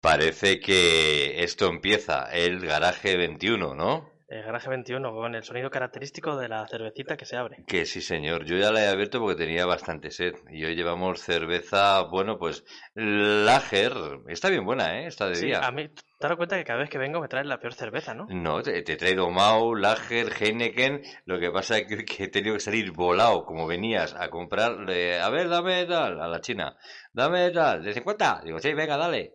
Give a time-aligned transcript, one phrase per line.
[0.00, 4.16] Parece que esto empieza el garaje 21, ¿no?
[4.28, 7.64] El garaje 21 con el sonido característico de la cervecita que se abre.
[7.66, 8.44] Que sí, señor.
[8.44, 10.34] Yo ya la he abierto porque tenía bastante sed.
[10.50, 12.62] Y hoy llevamos cerveza, bueno, pues
[12.94, 13.94] Lager.
[14.28, 15.06] Está bien buena, ¿eh?
[15.06, 15.60] Está de Sí, día.
[15.60, 18.12] a mí, te dado cuenta que cada vez que vengo me traes la peor cerveza,
[18.12, 18.26] ¿no?
[18.28, 21.00] No, te, te he traído Mau, Lager, Heineken.
[21.24, 24.76] Lo que pasa es que, que he tenido que salir volado, como venías, a comprar.
[24.90, 26.76] eh, a ver, dame tal, a la China.
[27.14, 28.42] Dame tal, de 50.
[28.44, 29.32] Digo, sí, venga, dale.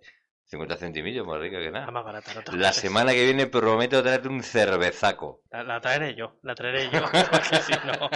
[0.54, 1.92] 50 centimillos, más rica que La nada.
[1.92, 5.42] más barata, no te La semana que viene prometo traerte un cervezaco.
[5.50, 7.02] La, la traeré yo, la traeré yo,
[7.32, 8.10] porque si no...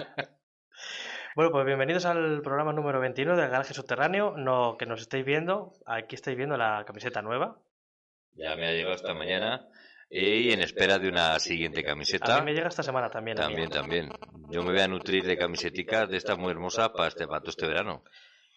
[1.35, 4.35] Bueno, pues bienvenidos al programa número 21 del Garaje Subterráneo.
[4.37, 7.57] No, que nos estáis viendo, aquí estáis viendo la camiseta nueva.
[8.33, 9.67] Ya me ha llegado esta mañana
[10.09, 12.39] y en espera de una siguiente A camiseta.
[12.39, 13.37] mí me llega esta semana también.
[13.37, 14.09] También, también.
[14.51, 17.49] Yo me voy a nutrir de camiseticas de esta muy hermosa para este, para todo
[17.49, 18.03] este verano.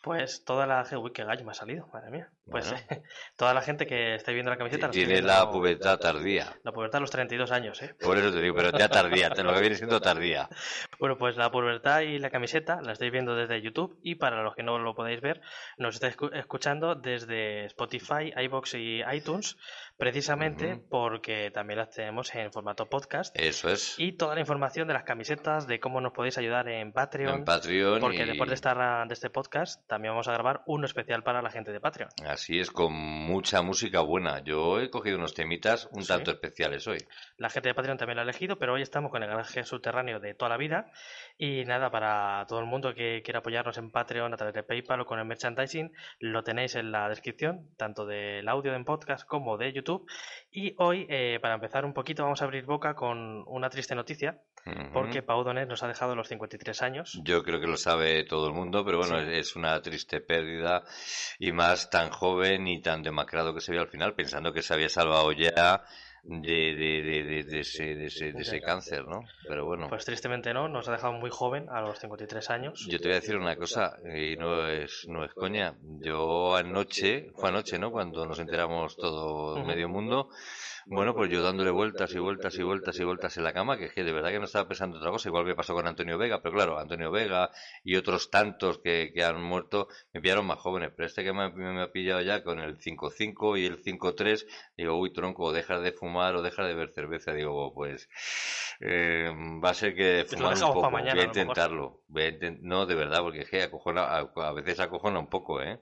[0.02, 2.30] Pues toda la qué gallo me ha salido, madre mía.
[2.50, 3.02] Pues Bueno.
[3.36, 4.86] toda la gente que estáis viendo la camiseta...
[4.86, 6.54] la Tiene la pubertad tardía.
[6.64, 7.94] La pubertad a los 32 años, ¿eh?
[8.00, 10.48] Por eso te digo, pero ya tardía, lo que viene siendo tardía.
[10.98, 14.54] Bueno, pues la pubertad y la camiseta la estáis viendo desde YouTube y para los
[14.54, 15.40] que no lo podéis ver,
[15.78, 19.56] nos estáis escu- escuchando desde Spotify, iBox y iTunes,
[19.96, 23.34] precisamente porque también las tenemos en formato podcast.
[23.38, 23.94] Eso es.
[23.98, 27.44] Y toda la información de las camisetas, de cómo nos podéis ayudar en Patreon, En
[27.44, 28.00] Patreon.
[28.00, 31.42] porque y- después de, esta, de este podcast también vamos a grabar uno especial para
[31.42, 32.10] la gente de Patreon.
[32.26, 34.40] Así es, con mucha música buena.
[34.40, 36.08] Yo he cogido unos temitas un Sí.
[36.08, 36.98] tanto especiales hoy.
[37.36, 40.20] La gente de Patreon también lo ha elegido, pero hoy estamos con el garaje subterráneo
[40.20, 40.90] de toda la vida.
[41.42, 45.00] Y nada, para todo el mundo que quiera apoyarnos en Patreon a través de PayPal
[45.00, 49.56] o con el merchandising, lo tenéis en la descripción, tanto del audio en podcast como
[49.56, 50.06] de YouTube.
[50.50, 54.38] Y hoy, eh, para empezar un poquito, vamos a abrir boca con una triste noticia,
[54.92, 57.18] porque Pau Donés nos ha dejado los 53 años.
[57.24, 59.32] Yo creo que lo sabe todo el mundo, pero bueno, Sí.
[59.38, 60.84] es una triste pérdida
[61.38, 64.74] y más tan joven y tan demacrado que se ve al final, pensando que se
[64.74, 65.84] había salvado ya
[66.22, 69.20] de, de, de, de- de ese, de, ese, de ese cáncer, ¿no?
[69.48, 72.86] Pero bueno, Pues tristemente no, nos ha dejado muy joven, a los 53 años.
[72.88, 75.74] yo te voy a decir una cosa y no es, no es coña.
[76.00, 77.90] Yo anoche, fue anoche, ¿no?
[77.90, 80.28] Cuando nos enteramos todo medio mundo,
[80.90, 83.86] bueno, pues yo dándole vueltas y vueltas y vueltas y vueltas en la cama, que
[83.86, 86.18] es que de verdad que no estaba pensando otra cosa, igual me pasó con Antonio
[86.18, 87.50] Vega, pero claro, Antonio Vega
[87.84, 91.48] y otros tantos que, que han muerto me pillaron más jóvenes, pero este que me,
[91.52, 94.46] me ha pillado ya con el 5-5 y el 5-3,
[94.76, 98.08] digo, uy, tronco, o dejas de fumar o dejas de beber cerveza, digo, pues
[98.80, 99.32] eh,
[99.64, 102.28] va a ser que Pues lo fumar un poco, mañana, voy a intentarlo, voy a
[102.32, 105.80] inten- no, de verdad, porque es que acojona, a, a veces acojona un poco, ¿eh?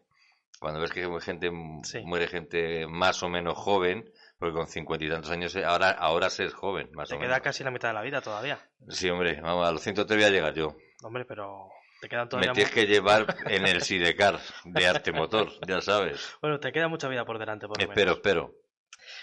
[0.61, 1.51] Cuando ves que gente,
[1.83, 1.99] Sí.
[2.03, 6.31] muere gente más o menos joven, porque con cincuenta y tantos años, eh, ahora, ahora
[6.31, 7.43] se es joven, más Te o queda menos.
[7.43, 8.59] casi la mitad de la vida todavía.
[8.89, 10.77] Sí, hombre, vamos, a los 103 voy a llegar yo.
[11.03, 11.69] Hombre, pero
[12.01, 12.53] te quedan Me todavía...
[12.53, 16.37] tienes mu- que llevar en el Sidecar de arte motor, ya sabes.
[16.41, 18.17] Bueno, te queda mucha vida por delante, por lo Espero, menos.
[18.19, 18.55] espero.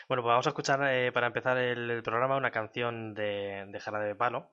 [0.07, 3.79] Bueno, pues vamos a escuchar eh, para empezar el, el programa una canción de, de
[3.79, 4.49] Jarabe de Palo,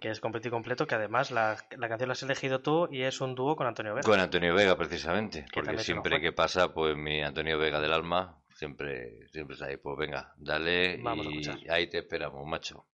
[0.00, 3.02] que es completo y completo, que además la, la canción la has elegido tú y
[3.02, 4.04] es un dúo con Antonio Vega.
[4.06, 9.28] Con Antonio Vega, precisamente, porque siempre que pasa, pues mi Antonio Vega del alma, siempre,
[9.28, 9.76] siempre está ahí.
[9.76, 12.84] Pues venga, dale Vamos y ahí te esperamos, macho.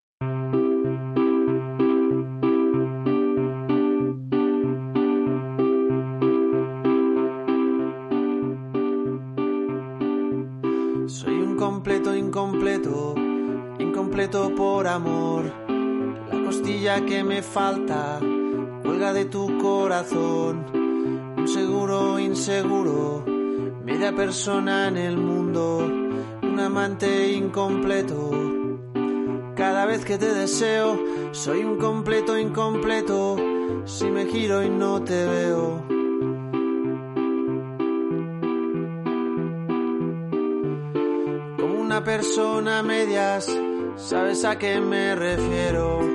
[11.07, 13.15] Soy un completo incompleto,
[13.79, 15.45] incompleto por amor.
[16.31, 18.21] La costilla que me falta
[18.83, 20.67] cuelga de tu corazón.
[21.37, 23.25] Un seguro inseguro,
[23.85, 25.79] media persona en el mundo,
[26.43, 28.31] un amante incompleto.
[29.55, 30.99] Cada vez que te deseo,
[31.33, 33.37] soy un completo incompleto.
[33.85, 35.85] Si me giro y no te veo.
[41.59, 43.47] Como una persona a medias,
[43.97, 46.14] ¿sabes a qué me refiero?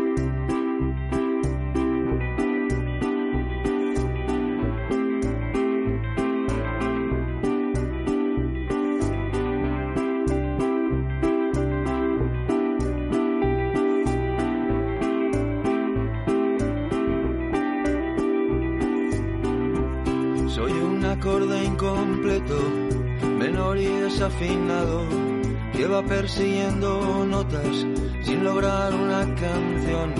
[26.39, 27.85] Persiguiendo notas
[28.23, 30.13] sin lograr una canción.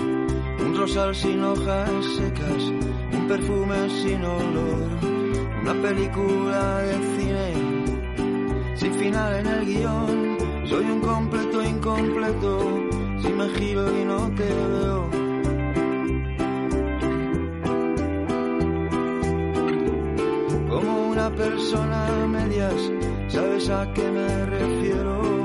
[0.60, 2.64] Un rosal sin hojas secas,
[3.14, 4.90] un perfume sin olor,
[5.62, 7.54] una película de cine
[8.76, 10.38] sin final en el guion.
[10.66, 12.60] Soy un completo incompleto,
[13.22, 15.10] si me giro y no te veo.
[20.70, 22.92] Como una persona a medias,
[23.30, 25.39] ¿sabes a qué me refiero?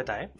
[0.00, 0.30] Poeta, ¿eh?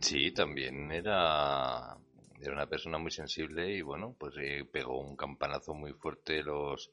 [0.00, 1.96] Sí, también era,
[2.40, 6.90] era una persona muy sensible y bueno, pues eh, pegó un campanazo muy fuerte los,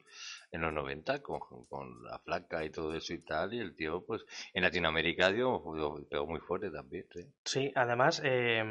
[0.50, 3.54] en los 90 con, con la flaca y todo eso y tal.
[3.54, 5.62] Y el tío, pues en Latinoamérica dio,
[6.10, 7.06] pegó muy fuerte también.
[7.12, 7.26] sí.
[7.44, 8.62] Sí, además, eh,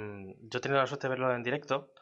[0.41, 1.93] yo he tenido la suerte de verlo en directo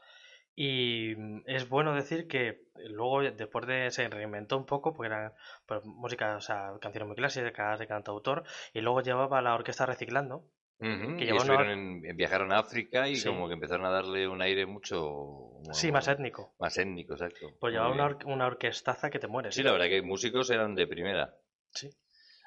[0.60, 1.14] y
[1.46, 5.36] es bueno decir que luego, después de se reinventó un poco, porque era
[5.68, 8.44] pues, música, o sea, canciones muy clásicas de cantautor,
[8.74, 10.46] y luego llevaba la orquesta reciclando.
[10.80, 10.90] Que y
[11.26, 13.28] llevó una- estuvieron en- viajaron a África y Sí.
[13.28, 16.54] como que empezaron a darle un aire mucho Sí, más étnico.
[16.60, 17.48] más étnico, exacto.
[17.60, 18.18] Pues Muy llevaba una, bien.
[18.20, 19.56] or- una orquestaza que te mueres.
[19.56, 21.34] Sí, la verdad que músicos eran de primera.
[21.72, 21.90] Sí.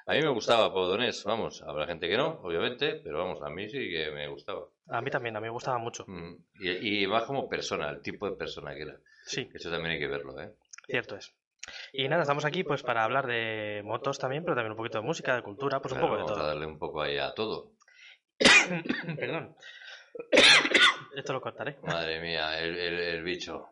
[0.07, 3.69] A mí me gustaba Podonés, vamos, habrá gente que no, obviamente, pero vamos, a mí
[3.69, 4.65] sí que me gustaba.
[4.87, 6.05] A mí también, a mí me gustaba mucho.
[6.07, 8.95] Mm, Y, y más como persona, el tipo de persona que era.
[9.25, 10.53] Sí, Eso también hay que verlo, ¿eh?
[10.87, 11.33] cierto es.
[11.93, 15.03] Y nada, estamos aquí pues para hablar de motos también, pero también un poquito de
[15.05, 16.47] música, de cultura, pues un poco de vamos a todo.
[16.47, 17.73] darle un poco ahí a todo.
[19.17, 19.55] Perdón.
[21.15, 21.77] Esto lo cortaré.
[21.83, 23.67] Madre mía, el, el- el bicho.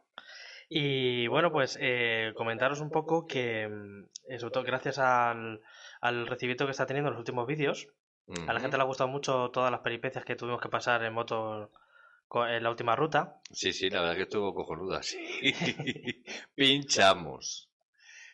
[0.69, 5.61] Y bueno, pues eh, comentaros un poco que, mm, sobre todo gracias al,
[6.01, 7.87] al recibimiento que está teniendo en los últimos vídeos,
[8.47, 11.13] a la gente le ha gustado mucho todas las peripecias que tuvimos que pasar en
[11.13, 11.71] moto
[12.47, 13.39] en la última ruta.
[13.51, 15.17] Sí, sí, la verdad que estuvo cojonuda, sí.
[16.55, 17.68] Pinchamos.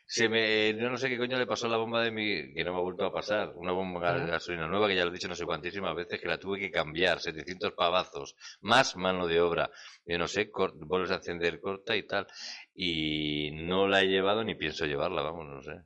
[0.07, 2.63] Se me, yo no sé qué coño le pasó a la bomba de mi, que
[2.63, 3.53] no me ha vuelto a pasar.
[3.55, 6.27] Una bomba de gasolina nueva que ya lo he dicho no sé cuantísimas veces que
[6.27, 9.71] la tuve que cambiar, 700 pavazos, más mano de obra.
[10.05, 12.27] Yo no sé, vuelves a encender corta y tal.
[12.75, 15.81] Y no la he llevado ni pienso llevarla, vamos, no sé.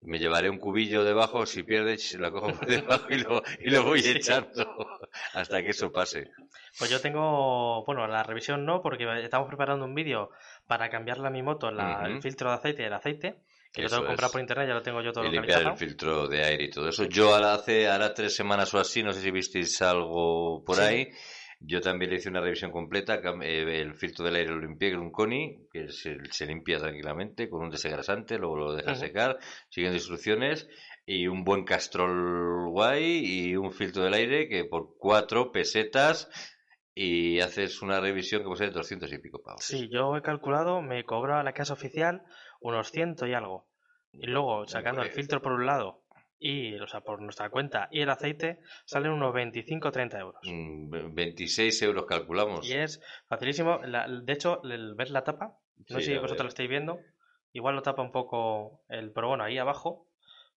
[0.00, 3.84] Me llevaré un cubillo debajo, si pierdes, la cojo por debajo y lo, y lo
[3.84, 4.97] voy echando
[5.34, 6.30] hasta que eso pase.
[6.78, 10.30] Pues yo tengo, bueno, la revisión no, porque estamos preparando un vídeo
[10.66, 13.36] para cambiarle a mi moto la- el filtro de aceite y el aceite,
[13.72, 15.62] que lo Eso tengo que comprar por internet, ya lo tengo yo todo y limpiar
[15.62, 17.04] el filtro de aire y todo eso.
[17.04, 20.82] Yo ahora hace ahora tres semanas o así, no sé si visteis algo por Sí.
[20.82, 21.08] ahí.
[21.60, 23.20] Yo también le hice una revisión completa.
[23.42, 27.48] eh, El filtro del aire lo limpié con un coni, que se, se limpia tranquilamente
[27.50, 29.06] con un desengrasante, luego lo dejas Ujú.
[29.08, 29.38] secar,
[29.68, 30.68] siguiendo instrucciones.
[31.10, 36.28] Y un buen castrol guay y un filtro del aire que por cuatro pesetas
[36.94, 39.64] y haces una revisión que puede ser de 200 y pico pavos.
[39.64, 42.22] Sí, yo he calculado, me cobra la casa oficial
[42.60, 43.68] unos ciento y algo.
[44.12, 46.02] Y luego, sacando el Pues- filtro por un lado
[46.38, 50.40] y, o sea, por nuestra cuenta y el aceite, salen unos 25 o 30 euros.
[50.44, 52.68] Mm, ve- 26 euros calculamos.
[52.68, 53.80] Y es facilísimo.
[53.84, 55.56] La- de hecho, el ver la tapa,
[55.88, 57.00] no Sí, sé si vosotros lo estáis viendo,
[57.54, 60.06] igual lo tapa un poco el, pero bueno, ahí abajo,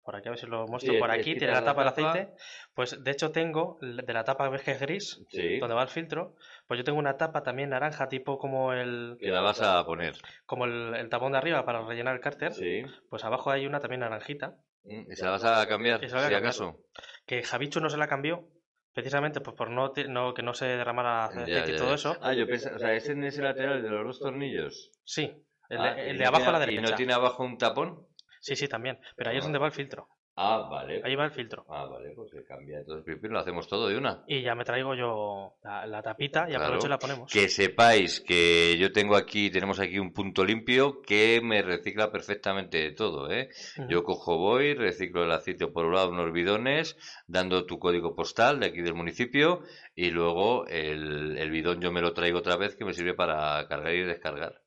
[0.09, 1.89] por aquí a ver si lo muestro, Sí, por aquí tiene la la tapa del
[1.89, 2.33] aceite.
[2.73, 5.59] Pues de hecho tengo, de la tapa que es gris, Sí.
[5.59, 6.35] donde va el filtro,
[6.67, 10.15] pues yo tengo una tapa también naranja, tipo como el, Que la vas a poner.
[10.47, 12.85] como el, el tapón de arriba para rellenar el cárter, Sí.
[13.11, 16.35] pues abajo hay una también naranjita, Mm, ¿Y se la vas a cambiar, si cambiar.
[16.37, 16.79] acaso?
[17.27, 18.49] que Javichu no se la cambió,
[18.95, 21.95] precisamente pues por no, no que no se derramara Ya, aceite y todo ya.
[21.97, 22.17] eso.
[22.23, 24.91] Ah, yo pensaba, o sea, es en ese lateral de los dos tornillos.
[25.05, 26.81] Sí, el, Ah, de, el de abajo a la derecha.
[26.81, 28.07] ¿Y no tiene abajo un tapón?
[28.41, 28.99] Sí, sí, también.
[29.17, 29.47] Pero ahí es Ah.
[29.47, 30.09] donde va el filtro.
[30.41, 31.01] Ah, vale.
[31.05, 31.67] Ahí va el filtro.
[31.69, 32.79] Ah, vale, pues se cambia.
[32.79, 34.23] Entonces, Pipi, lo hacemos todo de una.
[34.29, 36.63] Y ya me traigo yo la, la tapita y Claro.
[36.67, 37.33] aprovecho y la ponemos.
[37.33, 42.79] Que sepáis que yo tengo aquí, tenemos aquí un punto limpio que me recicla perfectamente
[42.79, 43.49] de todo, ¿eh?
[43.89, 48.61] Yo cojo, voy, reciclo el aceite por un lado, unos bidones, dando tu código postal
[48.61, 49.65] de aquí del municipio
[49.97, 53.67] y luego el, el bidón yo me lo traigo otra vez que me sirve para
[53.67, 54.63] cargar y descargar.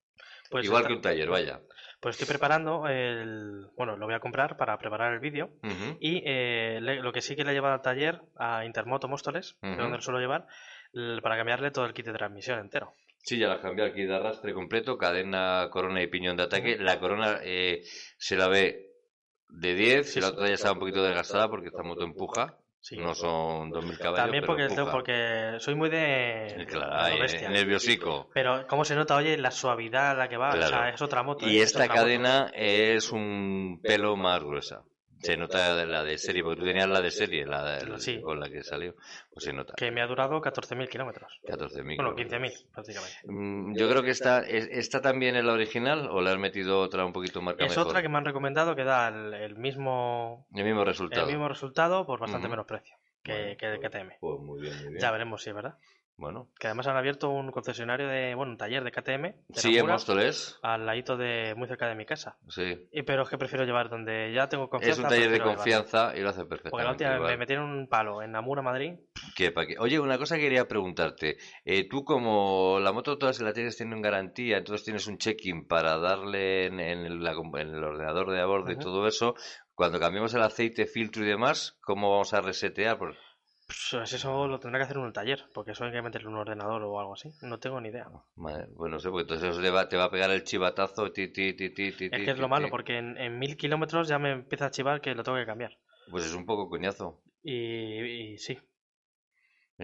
[0.50, 1.62] Pues Igual que un taller, vaya.
[2.02, 3.68] Pues estoy preparando el...
[3.78, 5.52] Bueno, lo voy a comprar para preparar el vídeo.
[6.00, 9.56] Y eh, le- lo que sí que le he llevado al taller, a Intermoto Móstoles,
[9.62, 10.48] que es donde lo suelo llevar,
[11.22, 12.94] para cambiarle todo el kit de transmisión entero.
[13.24, 16.78] Sí, ya la cambié aquí de arrastre completo, cadena, corona y piñón de ataque.
[16.80, 17.84] La corona eh,
[18.18, 18.88] se la ve
[19.48, 22.58] de 10, Sí, la otra ya está un poquito desgastada porque esta moto empuja.
[22.82, 22.98] Sí.
[22.98, 26.66] No son 2000 caballos, También pero porque, tengo- porque soy muy de...
[26.68, 28.30] Claro, de nerviosico.
[28.34, 31.22] Pero cómo se nota, oye, la suavidad a la que va, o sea, es otra
[31.22, 31.48] moto.
[31.48, 31.60] Y.
[31.60, 31.94] Es esta moto.
[31.94, 34.84] cadena es un pelo más gruesa.
[35.22, 38.20] Se nota de la de serie, porque tú tenías la de serie, la de- Sí.
[38.22, 38.96] con la que salió.
[39.32, 39.74] Pues se nota.
[39.78, 41.40] Que me ha durado 14.000 kilómetros.
[41.44, 41.96] 14.000.
[41.98, 42.52] Bueno, kilómetros.
[42.52, 43.18] 15.000 prácticamente.
[43.26, 46.80] Mm, Yo creo que esta, es- ¿esta también es la original o le has metido
[46.80, 47.88] otra un poquito marca Es mejor?
[47.88, 51.28] otra que me han recomendado que da el, el mismo, El mismo el resultado.
[51.28, 52.52] mismo resultado por bastante Ujú.
[52.52, 54.18] menos precio que, Bueno, que el pues- KTM.
[54.20, 55.00] Pues muy bien, muy bien.
[55.00, 55.76] Ya veremos si es verdad.
[56.22, 59.22] Bueno, Que además han abierto un concesionario de, bueno, un taller de KTM.
[59.24, 60.60] de sí, en Móstoles.
[60.62, 62.38] Al ladito de, muy cerca de mi casa.
[62.48, 62.88] Sí.
[62.92, 65.02] Y, pero es que prefiero llevar donde ya tengo confianza.
[65.02, 67.06] Es un taller de confianza y lo hace Porque la perfectamente.
[67.06, 68.94] última me metieron un palo en Namura, Madrid.
[69.36, 69.76] Que pa' qué.
[69.80, 71.38] Oye, una cosa que quería preguntarte.
[71.66, 75.98] Eh, tú como la moto todas las tienes tienen garantía, entonces tienes un check-in para
[75.98, 79.34] darle en, en la el ordenador de a bordo y todo eso.
[79.74, 82.98] Cuando cambiamos el aceite, filtro y demás, ¿cómo vamos a resetear?
[82.98, 83.16] Por-
[83.92, 86.34] Pues eso lo tendrá que hacer en un taller, porque eso hay que meterle en
[86.34, 87.30] un ordenador o algo así.
[87.42, 88.08] No tengo ni idea.
[88.36, 91.12] Madre, bueno, no sé, porque entonces eso te va, te va a pegar el chivatazo.
[91.12, 94.08] Ti, ti, ti, ti, ti, Es que es lo malo, porque en, en mil kilómetros
[94.08, 95.78] ya me empieza a chivar que lo tengo que cambiar.
[96.10, 97.22] Pues es un poco coñazo.
[97.44, 98.60] Y, y sí,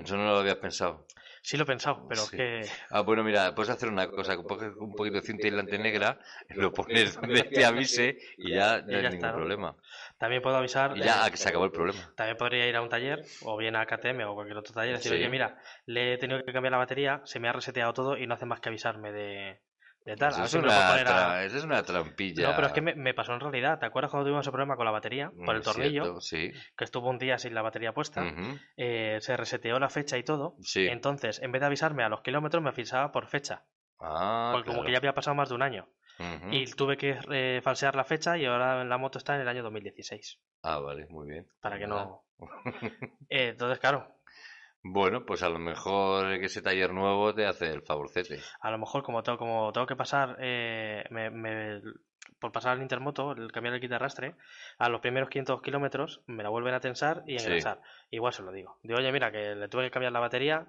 [0.04, 1.06] Eso no lo habías pensado.
[1.42, 2.36] sí lo he pensado, pero Sí.
[2.38, 5.78] es que Ah, bueno, mira, puedes hacer una cosa, coges un poquito de cinta aislante
[5.80, 9.38] negra, lo pones donde te avise y ya no Y hay ningún está, ¿no?
[9.38, 9.76] problema.
[10.20, 10.96] también puedo avisar.
[10.98, 12.14] Y ya eh, ah, que se acabó el problema.
[12.16, 14.98] También podría ir a un taller, o bien a KTM o cualquier otro taller, y
[14.98, 15.18] decir, Sí.
[15.18, 18.28] oye, mira, le he tenido que cambiar la batería, se me ha reseteado todo y
[18.28, 19.62] no hace más que avisarme de,
[20.08, 20.30] de tal.
[20.30, 21.12] Eso A ver es, una puedo poner a-
[21.42, 22.48] tra- eso es una trampilla.
[22.50, 23.78] No, pero es que me, me pasó en realidad.
[23.80, 25.32] ¿Te acuerdas cuando tuvimos ese problema con la batería?
[25.46, 26.52] Por el Mm, tornillo, cierto, sí.
[26.78, 28.24] que estuvo un día sin la batería puesta.
[28.78, 30.56] Eh, se reseteó la fecha y todo.
[30.62, 30.88] Sí.
[30.88, 33.66] Entonces, en vez de avisarme a los kilómetros, me avisaba por fecha.
[34.00, 35.90] Ah, porque como que ya había pasado más de un año.
[36.50, 39.62] Y tuve que eh, falsear la fecha y ahora la moto está en el año
[39.62, 40.40] 2016.
[40.64, 41.48] Ah, vale, muy bien.
[41.62, 42.06] Para que Nada.
[42.06, 42.24] no...
[43.30, 44.08] Eh, entonces, claro,
[44.84, 48.40] Bueno, pues a lo mejor que ese taller nuevo te hace el favorcete.
[48.62, 51.82] a lo mejor como tengo, como tengo que pasar eh, me- me-
[52.40, 54.36] por pasar al Intermoto, el cambiar el kit de arrastre,
[54.78, 57.46] a los primeros 500 kilómetros me la vuelven a tensar y Sí.
[57.46, 57.82] engrasar.
[58.12, 58.78] Igual se lo digo.
[58.84, 60.68] Digo, oye, mira, que le tuve que cambiar la batería,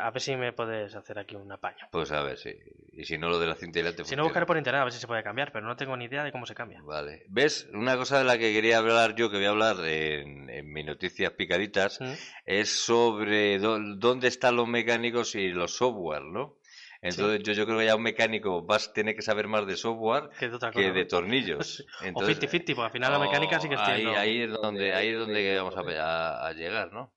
[0.00, 1.88] a ver si me puedes hacer aquí un apaño.
[1.92, 2.54] Pues a ver, sí.
[2.92, 4.92] Y si no, lo de la cinta aislante Si no, buscaré por internet a ver
[4.92, 6.82] si se puede cambiar, pero no tengo ni idea de cómo se cambia.
[6.82, 7.24] Vale.
[7.28, 7.68] ¿Ves?
[7.72, 10.84] Una cosa de la que quería hablar yo, que voy a hablar en, en mis
[10.84, 12.12] noticias picaditas, ¿Mm?
[12.46, 16.56] es sobre dó- dónde están los mecánicos y los software, ¿no?
[17.02, 20.28] Entonces yo, yo creo que ya un mecánico vas tiene que saber más de software
[20.38, 21.86] Que de tornillos.
[22.00, 24.50] O Entonces, 50-50, porque al final la mecánica sí que oh, estoy ahí, ahí es
[24.50, 27.14] donde ahí es donde vamos a, a- a llegar, ¿no?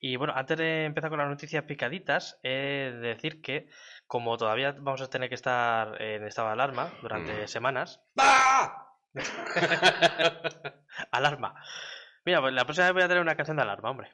[0.00, 3.68] Y bueno, antes de empezar con las noticias picaditas, he de decir que
[4.06, 7.48] como todavía vamos a tener que estar en estado de alarma durante Mm.
[7.48, 8.86] semanas, ¡Ah!
[11.10, 11.54] alarma.
[12.24, 14.10] Mira, pues la próxima vez voy a tener una canción de alarma, hombre.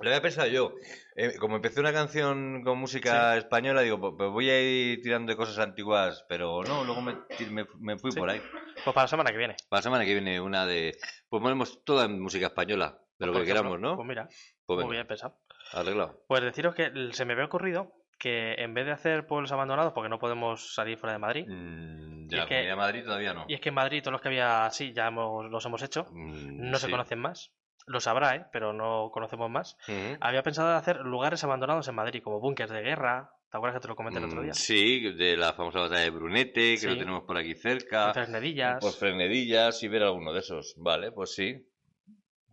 [0.00, 0.74] Lo había pensado yo.
[1.16, 5.30] Eh, como empecé una canción con música española, digo, pues, pues voy a ir tirando
[5.32, 7.16] de cosas antiguas, pero no, luego me,
[7.50, 8.18] me- me fui Sí.
[8.18, 8.40] por ahí.
[8.84, 9.56] Pues para la semana que viene.
[9.68, 10.96] Para la semana que viene una de...
[11.28, 13.70] Pues ponemos toda música española, de lo Por que ejemplo.
[13.70, 13.96] queramos, ¿no?
[13.96, 14.28] Pues mira,
[14.66, 15.36] Pues muy bien pensado.
[15.72, 16.24] arreglado.
[16.26, 20.08] Pues deciros que se me había ocurrido que en vez de hacer pueblos abandonados, porque
[20.10, 23.32] no podemos salir fuera de Madrid, Mm, Y de es la que- de Madrid todavía
[23.32, 23.44] no.
[23.48, 26.06] y es que en Madrid todos los que había así ya hemos- los hemos hecho,
[26.10, 27.52] Mm, no se conocen más.
[27.86, 28.44] Los habrá, ¿eh?
[28.52, 29.76] pero no conocemos más.
[30.20, 33.30] Había pensado en hacer lugares abandonados en Madrid, como búnkers de guerra.
[33.50, 34.54] ¿Te acuerdas que te lo comenté el otro Mm, día?
[34.54, 36.86] Sí, de la famosa batalla de Brunete, que Sí.
[36.86, 38.12] lo tenemos por aquí cerca.
[38.12, 38.78] Fresnedillas.
[38.80, 40.74] Pues Frenedillas y ver alguno de esos.
[40.76, 41.66] Vale, pues sí.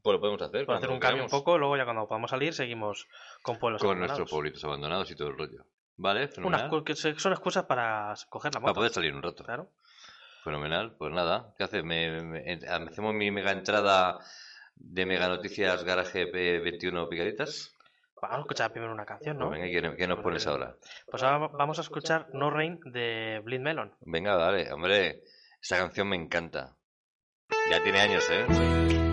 [0.07, 0.65] Pues lo podemos hacer.
[0.65, 3.07] Por hacer un cambio un poco, luego ya cuando podamos salir seguimos
[3.41, 4.19] con pueblos Con abandonados.
[4.19, 5.65] nuestros pueblitos abandonados y todo el rollo.
[5.97, 6.69] Vale, Unas fenomenal.
[6.69, 8.79] cu- que son excusas para coger la Para moto.
[8.79, 9.43] poder salir un rato.
[9.43, 9.69] Claro.
[10.45, 10.95] Fenomenal.
[10.97, 11.83] Pues nada, ¿qué haces?
[11.83, 14.17] Me, me- en- hacemos mi mega entrada
[14.75, 17.75] de Mega Noticias Garaje 21 Picaditas?
[18.21, 19.49] Vamos a escuchar primero una canción, ¿no?
[19.49, 20.77] Pues venga, ¿qué, qué nos pones ahora?
[21.11, 23.93] Pues ahora vamos a escuchar No Rain de Blind Melon.
[23.99, 25.21] Venga, dale, hombre,
[25.61, 26.77] esa canción me encanta.
[27.69, 29.06] Ya tiene años, ¿eh?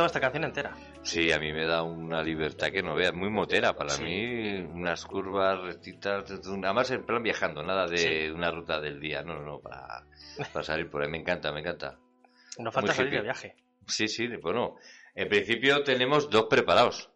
[0.00, 0.76] No escuchaba esta canción entera.
[1.02, 4.02] Sí, a mí me da una libertad que no veas, muy motera para Sí.
[4.02, 8.30] mí, unas curvas rectitas, además en plan viajando, nada de Sí.
[8.30, 10.04] una ruta del día, no, no, no, para,
[10.52, 11.98] para salir por ahí, me encanta, me encanta.
[12.58, 13.56] Nos falta Muy salir de viaje.
[13.86, 14.76] Sí, sí, bueno,
[15.14, 17.10] en principio tenemos dos preparados.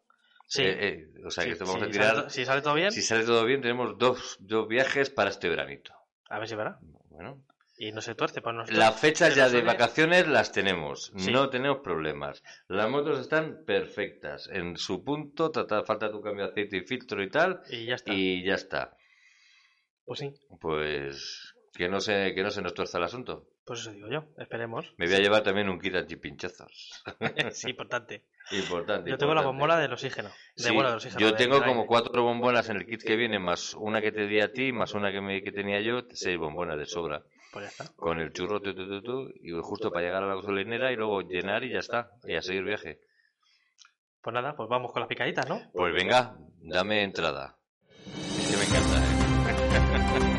[0.47, 0.63] Sí.
[0.63, 2.91] Eh, eh, o sea Sí, que esto vamos sí, a tirar, si sale todo bien,
[2.93, 5.93] si sale todo bien, tenemos dos, dos viajes para este veranito.
[6.31, 6.79] a ver si verá.
[7.11, 7.43] Bueno,
[7.81, 11.31] Y no se tuerce, pues no se las fechas ya de vacaciones las tenemos, Sí.
[11.31, 12.43] no tenemos problemas.
[12.67, 17.23] Las motos están perfectas, en su punto, trata- falta tu cambio de aceite y filtro
[17.23, 18.13] y tal, Y ya está.
[18.13, 18.97] y ya está.
[20.05, 23.47] Pues sí, Pues que no se, que no se nos tuerza el asunto.
[23.65, 24.25] pues eso digo yo.
[24.39, 24.93] Esperemos.
[24.97, 26.91] Me voy a llevar también un kit antipinchazos.
[27.53, 28.25] sí, importante.
[28.51, 29.11] importante.
[29.11, 30.31] Yo tengo la bombola del oxígeno.
[30.57, 31.21] De, Sí, del oxígeno.
[31.21, 34.41] yo tengo como cuatro bombonas en el kit que viene, más una que te di
[34.41, 37.23] a ti, más una que, me, que tenía yo, seis bombonas de sobra.
[37.53, 37.97] Pues ya está.
[37.97, 40.97] Con el churro, tu, tu, tu, tu, y justo para llegar a la gasolinera y
[40.97, 42.11] luego llenar y ya está.
[42.25, 43.01] Y a seguir viaje.
[44.23, 45.61] Pues nada, pues vamos con las picaditas, ¿no?
[45.73, 47.57] Pues venga, dame entrada.
[48.07, 50.35] Es que me encanta, ¿eh?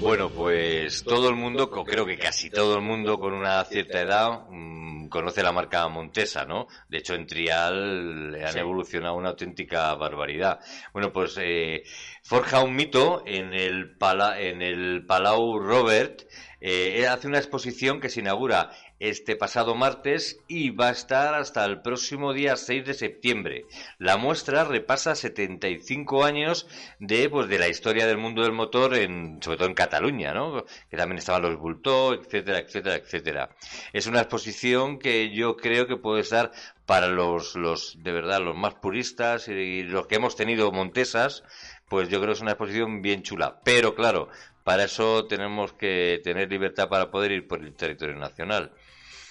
[0.00, 4.42] Bueno, pues todo el mundo, creo que casi todo el mundo con una cierta edad,
[4.50, 6.66] mm, conoce la marca Montesa, ¿no?
[6.88, 8.58] De hecho, en Trial han Sí.
[8.58, 10.60] evolucionado una auténtica barbaridad.
[10.92, 11.82] Bueno, pues eh,
[12.22, 16.22] forja un mito en el, pala- en el Palau Robert.
[16.58, 21.64] eh, hace una exposición que se inaugura este pasado martes y va a estar hasta
[21.64, 23.66] el próximo día 6 de septiembre.
[23.98, 26.66] La muestra repasa 75 años
[26.98, 30.64] de, pues, de la historia del mundo del motor, en, sobre todo en Cataluña, ¿no?
[30.90, 33.50] que también estaban los Bultó, etcétera, etcétera, etcétera.
[33.92, 36.52] Es una exposición que yo creo que puede estar
[36.86, 41.42] para los, los de verdad, los más puristas y los que hemos tenido Montesas,
[41.88, 43.60] pues yo creo que es una exposición bien chula.
[43.64, 44.28] Pero claro,
[44.64, 48.72] para eso tenemos que tener libertad para poder ir por el territorio nacional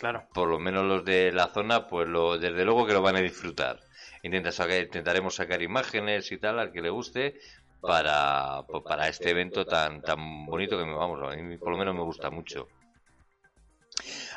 [0.05, 0.27] Claro.
[0.33, 3.21] por lo menos los de la zona, pues lo, desde luego que lo van a
[3.21, 3.79] disfrutar.
[4.21, 7.39] Intenta sacar- intentaremos sacar imágenes y tal al que le guste
[7.81, 11.77] para, pues, para este evento tan, tan bonito que me vamos, a mí por lo
[11.77, 12.67] menos me gusta mucho.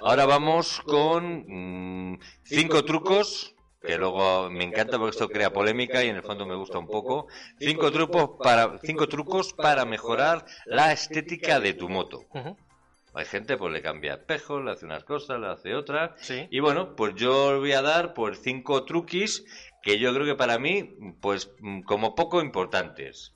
[0.00, 1.44] Ahora vamos con
[2.12, 6.46] mm, cinco trucos que luego me encanta porque esto crea polémica y en el fondo
[6.46, 7.26] me gusta un poco.
[7.58, 12.22] Cinco trucos para cinco trucos para mejorar la estética de tu moto.
[13.14, 16.12] Hay gente pues le cambia espejos, le hace unas cosas, le hace otras.
[16.18, 16.46] Sí.
[16.50, 19.44] Y bueno, pues yo voy a dar pues cinco truquis
[19.82, 23.34] que yo creo que para mí, pues mm, como poco importantes.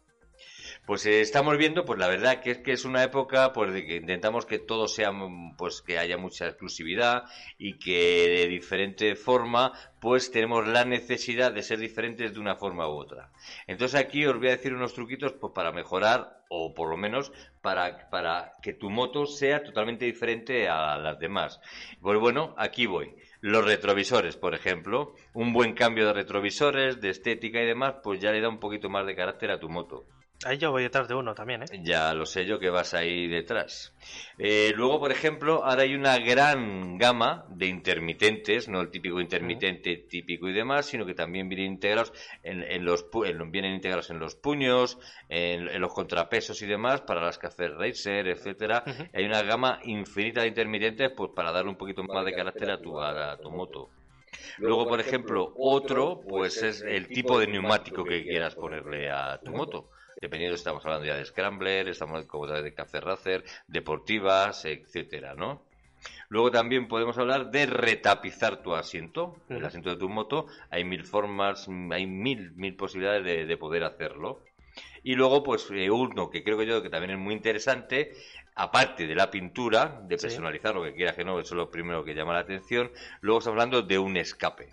[0.84, 3.86] Pues eh, estamos viendo, pues la verdad que es que es una época pues de
[3.86, 5.12] que intentamos que todo sea,
[5.56, 7.24] pues que haya mucha exclusividad
[7.56, 12.88] y que de diferente forma, pues tenemos la necesidad de ser diferentes de una forma
[12.88, 13.30] u otra.
[13.68, 17.30] Entonces aquí os voy a decir unos truquitos pues para mejorar o por lo menos
[17.60, 21.60] para, para que tu moto sea totalmente diferente a las demás.
[22.00, 23.14] Pues bueno, aquí voy.
[23.40, 28.32] Los retrovisores, por ejemplo, un buen cambio de retrovisores, de estética y demás, pues ya
[28.32, 30.06] le da un poquito más de carácter a tu moto.
[30.44, 31.66] Ahí yo voy detrás de uno también, ¿eh?
[31.84, 33.94] Ya lo sé yo que vas ahí detrás.
[34.38, 39.96] Eh, luego, por ejemplo, ahora hay una gran gama de intermitentes, no el típico intermitente
[40.08, 44.18] típico y demás, sino que también vienen integrados en, en los en- vienen integrados en
[44.18, 48.82] los puños, en, en los contrapesos y demás para las cafés racer, etcétera.
[49.14, 52.80] Hay una gama infinita de intermitentes, pues para darle un poquito más de carácter a
[52.82, 53.90] tu a tu moto.
[54.58, 59.52] Luego, por ejemplo, otro, pues es el tipo de neumático que quieras ponerle a tu
[59.52, 59.90] moto.
[60.22, 65.64] Dependiendo, estamos hablando ya de Scrambler, estamos como de Café Racer, deportivas, etcétera, ¿no?
[66.28, 70.46] Luego también podemos hablar de retapizar tu asiento, el asiento de tu moto.
[70.70, 74.40] Hay mil formas, hay mil, mil posibilidades de, de poder hacerlo.
[75.02, 78.12] Y luego, pues, eh, uno que creo que yo que también es muy interesante,
[78.54, 80.28] aparte de la pintura, de Sí.
[80.28, 82.92] personalizar lo que quieras que no, eso es lo primero que llama la atención.
[83.22, 84.72] Luego estamos hablando de un escape.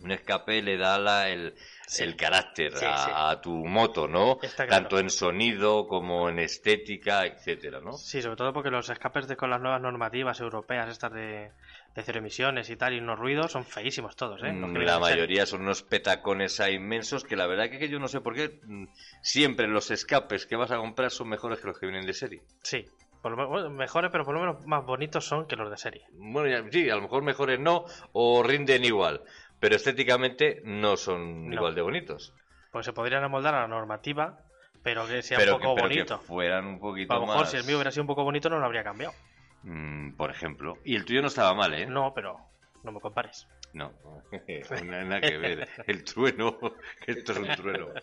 [0.00, 1.54] Un escape le da la- el,
[1.86, 2.04] Sí.
[2.04, 3.10] el carácter Sí, a, sí.
[3.14, 4.38] a tu moto, ¿no?
[4.38, 4.68] Claro.
[4.70, 7.92] Tanto en sonido como en estética, etcétera, ¿no?
[7.94, 11.50] Sí, sobre todo porque los escapes de con las nuevas normativas europeas, estas de,
[11.94, 14.52] de cero emisiones y tal, y unos ruidos, son feísimos todos, ¿eh?
[14.52, 18.06] Vienen La mayoría son unos petacones ahí inmensos que la verdad que, que yo no
[18.08, 18.84] sé por qué mm,
[19.22, 22.42] siempre los escapes que vas a comprar son mejores que los que vienen de serie.
[22.62, 22.84] Sí,
[23.22, 26.04] por lo menos, mejores, pero por lo menos más bonitos son que los de serie.
[26.12, 29.22] Bueno, sí, a lo mejor mejores no o rinden igual,
[29.60, 31.54] pero estéticamente no son No.
[31.54, 32.32] igual de bonitos.
[32.72, 34.38] Pues se podrían amoldar a la normativa,
[34.82, 36.18] pero que sea pero un poco que, pero que bonito.
[36.20, 37.50] fueran un poquito A lo mejor más...
[37.50, 39.14] si el mío hubiera sido un poco bonito no lo habría cambiado.
[39.62, 40.78] Mm, por ejemplo.
[40.84, 41.86] Y el tuyo no estaba mal, ¿eh?
[41.86, 42.38] No, pero
[42.84, 43.46] no me compares.
[43.74, 43.92] No,
[44.86, 45.68] nada, nada que ver.
[45.86, 46.58] El trueno,
[47.06, 47.88] esto es un trueno.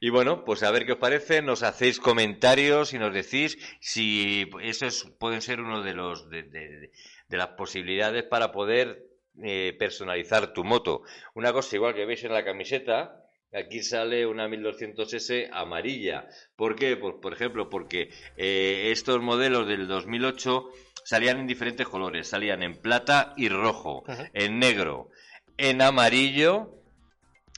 [0.00, 4.50] Y bueno, pues a ver qué os parece, nos hacéis comentarios y nos decís si
[4.62, 6.90] esos pueden ser uno de los de, de-
[7.28, 9.05] de las posibilidades para poder
[9.42, 11.02] eh, personalizar tu moto.
[11.34, 13.22] Una cosa igual que veis en la camiseta,
[13.52, 16.28] aquí sale una 1200S amarilla.
[16.56, 16.96] ¿Por qué?
[16.96, 20.68] Pues por ejemplo, porque eh, estos modelos del 2008
[21.04, 25.10] salían en diferentes colores, salían en plata y rojo, en negro,
[25.56, 26.72] en amarillo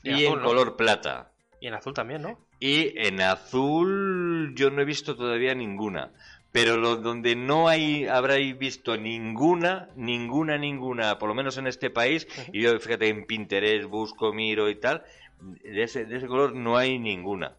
[0.02, 0.48] Y y, azul, en ¿no?
[0.48, 1.32] color plata.
[1.60, 2.47] Y en azul también, ¿no?
[2.61, 6.11] Y en azul yo no he visto todavía ninguna.
[6.51, 11.90] Pero lo, donde no hay habréis visto ninguna, ninguna, ninguna, por lo menos en este
[11.90, 15.05] país, y yo fíjate en Pinterest busco, miro y tal,
[15.40, 17.57] de ese, de ese color no hay ninguna.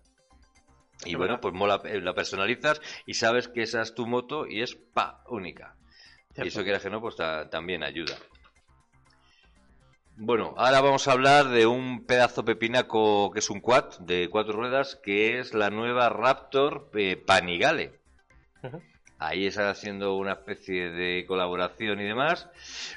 [1.05, 4.61] Y bueno, pues mola, eh, la personalizas y sabes que esa es tu moto y
[4.63, 5.75] es pa, única.
[6.43, 8.17] Y eso quieras que no, pues ta- también ayuda.
[10.21, 14.51] Bueno, ahora vamos a hablar de un pedazo pepinaco que es un quad de cuatro
[14.51, 17.93] ruedas, que es la nueva Raptor eh, Panigale.
[19.17, 22.49] Ahí está haciendo una especie de colaboración y demás.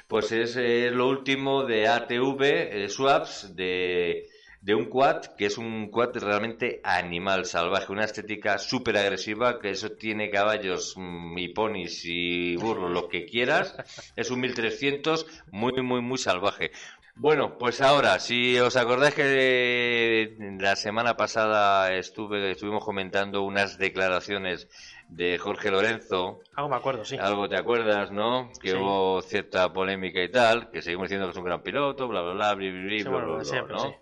[0.09, 4.27] Pues es, eh, lo último de ATV, eh, Swaps, de,
[4.59, 9.69] de un quad que es un quad realmente animal salvaje, una estética súper agresiva, que
[9.69, 13.77] eso tiene caballos mm, y ponis y burros, lo que quieras.
[14.17, 16.71] Es un 1300 muy, muy, muy salvaje.
[17.15, 24.67] Bueno, pues ahora, si os acordáis que la semana pasada estuve, estuvimos comentando unas declaraciones
[25.09, 27.17] de Jorge Lorenzo, Algo me acuerdo, sí.
[27.19, 28.51] algo te acuerdas, ¿no?
[28.59, 28.77] Que Sí.
[28.77, 32.33] hubo cierta polémica y tal, que seguimos diciendo que es un gran piloto, bla, bla,
[32.33, 33.95] bla, Sí, bla, bla, bla, sí.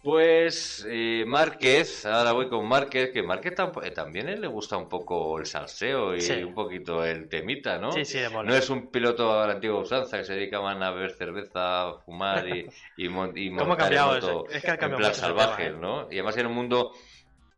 [0.00, 4.76] Pues eh, Márquez, ahora voy con Márquez, que Márquez tampo- eh, también él le gusta
[4.76, 6.34] un poco el salseo y Sí.
[6.44, 7.90] un poquito el temita, ¿no?
[7.92, 8.30] Sí, sí, de.
[8.30, 11.94] No es un piloto a la antigua usanza que se dedicaban a beber cerveza, a
[12.04, 14.50] fumar y, y, mon- y ¿Cómo ha montar en cambiado moto eso?
[14.50, 15.80] Es que ha en cambiado plan mucho ese salvaje, tema, ¿eh?
[15.80, 16.02] ¿no?
[16.10, 16.92] Y además era un mundo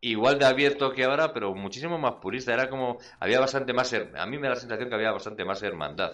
[0.02, 2.54] igual de abierto que ahora, pero muchísimo más purista.
[2.54, 5.44] Era como, había bastante más, her- a mí me da la sensación que había bastante
[5.44, 6.12] más hermandad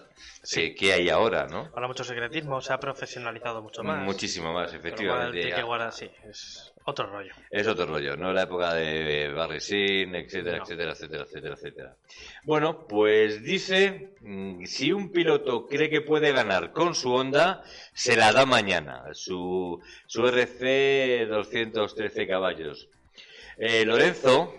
[0.53, 1.69] que, que hay ahora, ¿no?
[1.73, 4.03] Ahora mucho secretismo, se ha profesionalizado mucho más.
[4.03, 5.49] Muchísimo más, efectivamente.
[5.49, 5.61] ya.
[5.63, 7.33] guardar, sí, es otro rollo.
[7.49, 10.63] Es otro rollo, no la época de Barry Sin, etcétera, No.
[10.63, 11.95] etcétera, etcétera, etcétera, etcétera.
[12.43, 18.15] Bueno, pues dice, mm, si un piloto cree que puede ganar con su Honda, se
[18.15, 22.89] la da mañana, su, su RC 213 caballos.
[23.57, 24.53] Eh, Lorenzo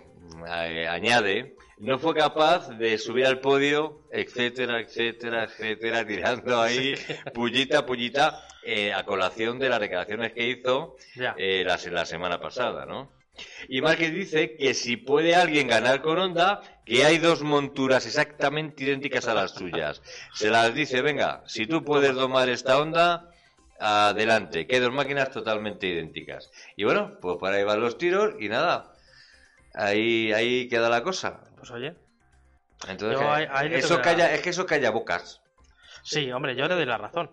[0.46, 6.94] eh, añade, no fue capaz de subir al podio, etcétera, etcétera, etcétera, tirando ahí
[7.34, 10.96] pullita, pullita, eh, a colación de las declaraciones que hizo
[11.36, 13.12] eh, la, la semana pasada, ¿no?
[13.68, 18.82] Y Márquez dice que si puede alguien ganar con Honda, que hay dos monturas exactamente
[18.82, 20.02] idénticas a las suyas.
[20.34, 23.30] Se las dice, venga, si tú puedes domar esta Honda,
[23.80, 26.50] adelante, que dos máquinas totalmente idénticas.
[26.76, 28.92] Y bueno, pues para ahí van los tiros y nada,
[29.74, 31.40] ahí, ahí queda la cosa.
[31.56, 31.94] Pues oye,
[32.88, 35.42] Entonces, Yo eso la- es que eso calla bocas.
[36.02, 37.30] sí, hombre, yo le doy la razón.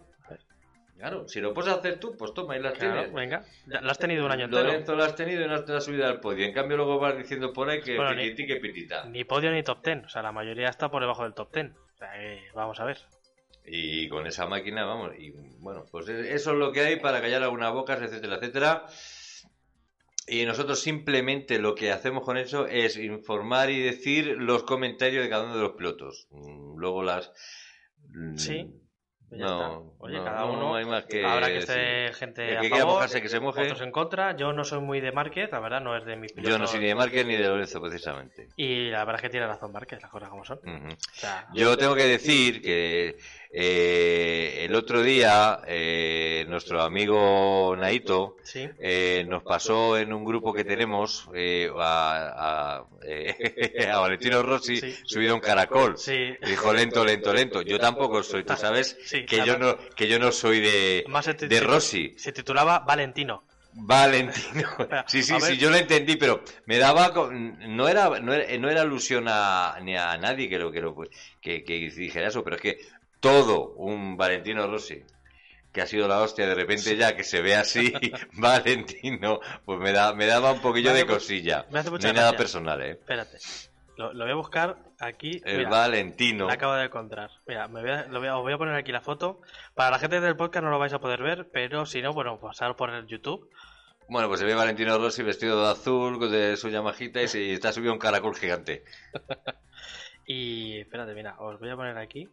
[0.98, 3.14] Claro, si lo puedes hacer tú, pues toma, ahí las Claro, tienes.
[3.14, 4.64] venga, lo has tenido un año entero.
[4.64, 6.46] Lorenzo lo has tenido y no te has subido al podio.
[6.46, 9.04] En cambio, luego vas diciendo por ahí que Bueno, ni- que pitita.
[9.06, 11.76] Ni podio ni top ten, o sea, la mayoría está por debajo del top ten.
[11.94, 12.98] O sea, que vamos a ver.
[13.68, 17.20] Y con esa máquina, vamos, y bueno, pues e- eso es lo que hay para
[17.22, 18.86] callar algunas bocas, etcétera, etcétera.
[20.28, 25.30] Y nosotros simplemente lo que hacemos con eso es informar y decir los comentarios de
[25.30, 26.28] cada uno de los pilotos.
[26.32, 27.32] Mm, Luego las...
[28.10, 28.72] mm, Sí,
[29.30, 29.94] ya No.
[30.00, 32.68] Oye, no, cada no uno hay más que habrá que esté gente El a que
[32.70, 33.64] quiera favor, mojarse, que se moje.
[33.64, 34.36] otros en contra.
[34.36, 36.52] Yo no soy muy de Márquez, la verdad, no es de mis pilotos.
[36.52, 38.50] Yo no soy ni de Márquez ni de Lorenzo, precisamente.
[38.56, 40.58] Y la verdad es que tiene razón Márquez, las cosas como son.
[40.60, 40.88] Ujú.
[40.94, 43.18] O sea, Yo tengo que decir que
[43.58, 50.54] eh, el otro día eh, nuestro amigo Naito sí, eh, nos pasó en un grupo
[50.54, 54.94] que tenemos eh, a, a, a Valentino Rossi Sí.
[55.06, 55.98] subido a un caracol.
[55.98, 56.36] sí.
[56.46, 57.62] Dijo lento, lento, lento.
[57.62, 61.06] Yo tampoco soy, tú sabes que yo no que yo no soy de,
[61.62, 62.14] Rossi.
[62.18, 63.44] se titulaba Valentino.
[63.78, 64.70] Valentino.
[65.08, 68.82] Sí, sí, sí, yo lo entendí, pero me daba no era no era, no era
[68.82, 70.96] alusión a ni a nadie que lo que lo
[71.42, 72.78] que, que dijera eso, pero es que
[73.30, 75.04] todo un Valentino Rossi
[75.72, 77.92] que ha sido la hostia de repente ya que se ve así
[78.34, 81.66] Valentino, pues me da me daba un poquillo Me de cosilla.
[81.72, 82.92] me hace No hay nada personal, eh.
[82.92, 83.38] Espérate.
[83.98, 85.42] Lo, lo voy a buscar aquí.
[85.44, 86.48] El Mira, Valentino.
[86.48, 87.32] la acabo de encontrar.
[87.48, 89.42] Mira, me voy a- lo voy a- os voy a poner aquí la foto.
[89.74, 92.40] Para la gente del podcast no lo vais a poder ver, pero si no, bueno,
[92.40, 93.50] pasar por el YouTube.
[94.08, 97.72] Bueno, pues se ve Valentino Rossi vestido de azul, de su Yamajita y, se- está
[97.74, 98.84] subido un caracol gigante.
[100.28, 102.28] Y espérate, mira, os voy a poner aquí.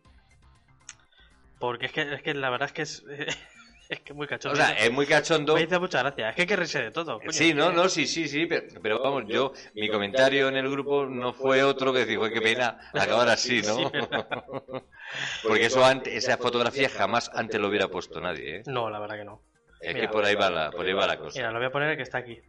[1.63, 3.05] Porque es que, es que la verdad es que es,
[3.89, 4.55] es que muy cachondo.
[4.55, 5.55] O sea, es muy cachondo.
[5.55, 6.31] me hizo mucha gracia.
[6.31, 7.21] Es que hay que reírse de todo.
[7.21, 7.31] coño.
[7.31, 11.07] Sí, no, no, sí, sí, sí, pero, pero vamos, yo, mi comentario en el grupo
[11.07, 13.77] no fue otro que decir, "Joder, qué pena acabar así, ¿no?
[13.77, 13.85] Sí.
[15.47, 18.63] Porque eso antes, esa fotografía jamás antes lo hubiera puesto nadie, ¿eh?
[18.67, 19.41] No, la verdad que no.
[19.81, 20.09] Es Mira.
[20.09, 21.39] que por ahí va la, por ahí va la cosa.
[21.39, 22.41] Mira, lo voy a poner el que está aquí.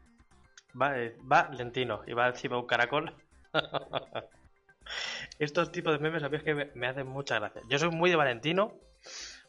[0.82, 3.13] Va, eh, va lentino y va encima un caracol.
[5.38, 7.62] Estos tipos de memes, sabéis que me, me hacen mucha gracia.
[7.69, 8.73] Yo soy muy de Valentino,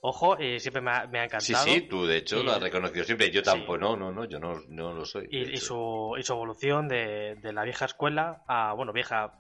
[0.01, 1.65] ojo, y siempre me ha, me ha Sí, encantado.
[1.75, 3.31] sí, tú de hecho Y- lo has reconocido siempre.
[3.31, 3.45] Yo Sí.
[3.45, 5.27] tampoco, no, no, no, yo no, no lo soy.
[5.31, 9.33] y, su, y su evolución de, de la vieja escuela a, bueno, vieja,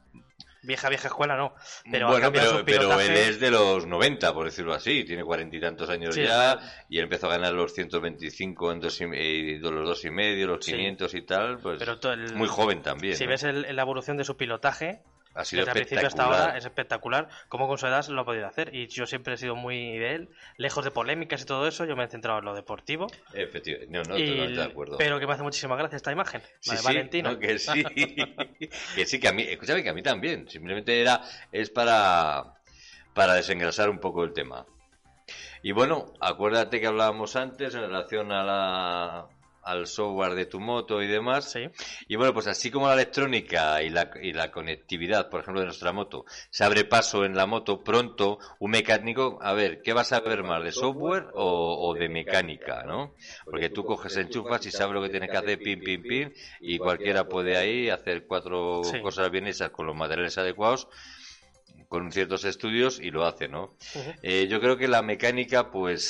[0.62, 1.54] vieja, vieja escuela no,
[1.90, 5.04] pero bueno, pero, pero él es de los 90, por decirlo así.
[5.04, 6.58] Tiene cuarenta y tantos años Sí, ya.
[6.88, 10.46] Y él empezó a ganar los 125 en dos y, eh, los dos y medio,
[10.46, 10.72] los Sí.
[10.72, 11.58] 500 y tal.
[11.58, 13.14] Pues Pero el- muy joven también.
[13.16, 13.30] Si ¿no?
[13.30, 15.02] ves el- la evolución de su pilotaje,
[15.34, 18.24] ha sido desde el principio hasta ahora, es espectacular cómo con su edad lo ha
[18.24, 18.74] podido hacer.
[18.74, 21.96] Y yo siempre he sido muy de él, lejos de polémicas y todo eso, yo
[21.96, 23.06] me he centrado en lo deportivo.
[23.32, 24.96] Efectivamente, no, no, Y el- de acuerdo.
[24.98, 27.32] Pero que me hace muchísima gracia esta imagen, la de sí, Valentino.
[27.32, 27.84] no, que sí,
[28.94, 30.48] que sí, que a mí, escúchame, que a mí también.
[30.48, 31.20] Simplemente era,
[31.52, 32.54] es para,
[33.14, 34.66] para desengrasar un poco el tema.
[35.62, 39.26] Y bueno, acuérdate que hablábamos antes en relación a la,
[39.64, 41.50] al software de tu moto y demás.
[41.52, 41.66] Sí.
[42.08, 45.66] Y bueno, pues así como la electrónica y la, y la conectividad, por ejemplo, de
[45.66, 50.12] nuestra moto, se abre paso en la moto pronto, un mecánico, a ver, ¿qué vas
[50.12, 53.14] a ver más, de software o, o de mecánica, no?
[53.44, 56.78] Porque tú coges, enchufas y sabes lo que tienes que hacer, pim, pim, pim, y
[56.78, 59.00] cualquiera puede ahí hacer cuatro Sí.
[59.00, 60.88] cosas bien hechas con los materiales adecuados,
[61.88, 63.76] con ciertos estudios y lo hace, ¿no?
[64.22, 66.04] Eh, yo creo que la mecánica pues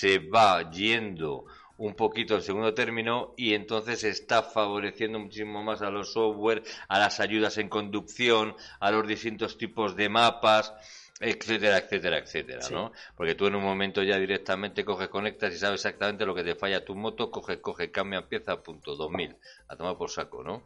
[0.00, 1.44] se va yendo
[1.82, 7.00] un poquito en segundo término y entonces está favoreciendo muchísimo más a los software, a
[7.00, 10.72] las ayudas en conducción, a los distintos tipos de mapas,
[11.18, 12.72] etcétera, etcétera, etcétera, Sí.
[12.72, 12.92] ¿no?
[13.16, 16.54] Porque tú en un momento ya directamente coges, conectas y sabes exactamente lo que te
[16.54, 19.34] falla tu moto, coges, coge, cambia, pieza, punto, 2000,
[19.66, 20.58] a tomar por saco, ¿no?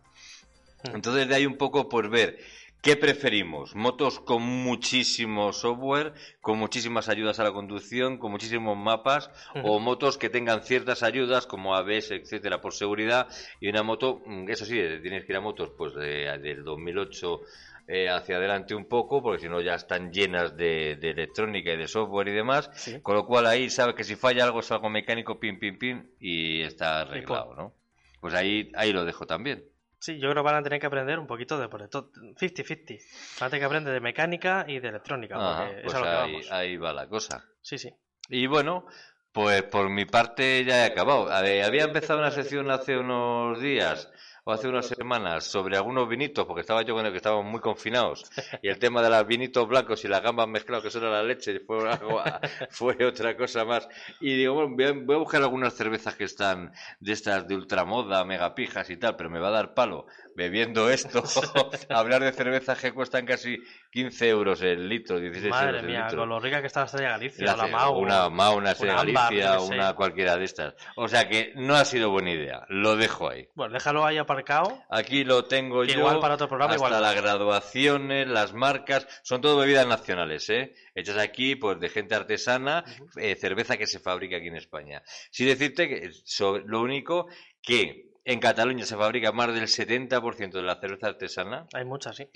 [0.85, 0.97] Hmm.
[0.97, 2.39] Entonces de ahí un poco por ver
[2.87, 9.29] qué preferimos, motos con muchísimo software, con muchísimas ayudas a la conducción, con muchísimos mapas,
[9.64, 13.27] o motos que tengan ciertas ayudas como ABS, etcétera, por seguridad,
[13.59, 17.40] y una moto, mm, eso sí, tienes que ir a motos pues de- del 2008
[17.88, 21.77] eh, hacia adelante un poco, porque si no ya están llenas de, de electrónica y
[21.77, 23.01] de software y demás, Sí.
[23.01, 26.07] con lo cual ahí sabes que si falla algo es algo mecánico, pim, pim, pim,
[26.20, 27.75] y está arreglado, ¿no?
[28.20, 29.64] Pues ahí, ahí lo dejo también.
[30.07, 32.12] Sí, yo creo que van a tener que aprender un poquito de, por de todo,
[32.12, 33.01] 50-50.
[33.40, 35.99] Van a tener que aprender de mecánica y de electrónica, Ajá, porque pues es a
[35.99, 36.53] lo que ahí, vamos.
[36.53, 37.45] ahí va la cosa.
[37.61, 37.92] Sí, sí.
[38.29, 38.87] Y bueno,
[39.33, 41.29] pues por mi parte ya he acabado.
[41.29, 44.09] Había empezado una sección hace unos días
[44.49, 47.61] o hace unas semanas sobre algunos vinitos, porque estaba yo con el que estábamos muy
[47.61, 48.25] confinados.
[48.63, 51.59] Y el tema de los vinitos blancos y las gambas mezclados, que era la leche,
[51.61, 51.79] fue,
[52.71, 53.89] fue otra cosa más.
[54.21, 57.57] Y digo, bueno, voy a, voy a buscar algunas cervezas que están de estas de
[57.57, 61.22] ultramoda, megapijas y tal, pero me va a dar palo bebiendo esto.
[61.88, 63.59] hablar de cervezas que cuestan casi
[63.90, 66.18] 15 euros el litro, 16 Madre euros el mía, litro.
[66.20, 67.99] con lo rica que está la Estrella Galicia, La la Mau.
[67.99, 70.75] una Mau, una Estrella Ámbar, Galicia, una cualquiera de estas.
[70.96, 72.66] O sea que no ha sido buena idea.
[72.68, 73.49] Lo dejo ahí.
[73.55, 74.83] Bueno, déjalo ahí aparcado.
[74.90, 75.99] Aquí lo tengo yo.
[75.99, 80.75] igual para otro programa, hasta igual las graduaciones, las marcas, son todo bebidas nacionales, ¿eh?
[80.94, 82.85] Hechas aquí, pues, de gente artesana,
[83.16, 85.03] eh, cerveza que se fabrica aquí en España.
[85.31, 86.11] Sí decirte que
[86.66, 87.29] lo único
[87.62, 92.29] que en Cataluña se fabrica más del 70% de la cerveza artesana Hay muchas, sí.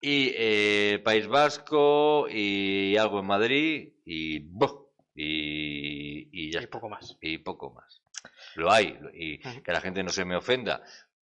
[0.00, 4.88] y eh, País Vasco y algo en Madrid y ¡buh!
[5.14, 6.78] y, y ya Y está.
[6.78, 7.18] poco más.
[7.20, 8.00] y poco más.
[8.54, 10.82] Lo hay y que la gente no se me ofenda,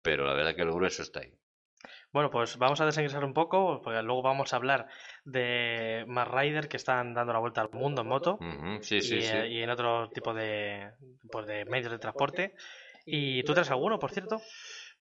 [0.03, 1.33] pero la verdad que lo grueso está ahí.
[2.13, 4.87] Bueno, pues vamos a desengrasar un poco, porque luego vamos a hablar
[5.25, 8.39] de más riders que están dando la vuelta al mundo en moto
[8.83, 9.19] sí, y, sí.
[9.23, 10.91] eh, y en otro tipo de,
[11.31, 12.55] pues de medios de transporte.
[13.05, 14.41] ¿Y tú traes alguno, por cierto?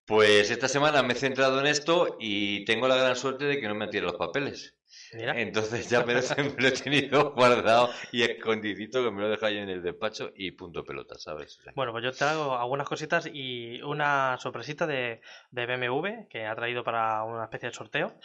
[0.06, 3.68] Pues esta semana me he centrado en esto y tengo la gran suerte de que
[3.68, 4.76] no me tiren los papeles.
[5.14, 9.28] Mira, Entonces ya me lo, me lo he tenido guardado y escondidito que me lo
[9.28, 11.60] he dejado yo en el despacho y punto pelota, ¿sabes?
[11.60, 16.46] O sea, bueno, pues yo traigo algunas cositas y una sorpresita de, de BMW que
[16.46, 18.16] ha traído para una especie de sorteo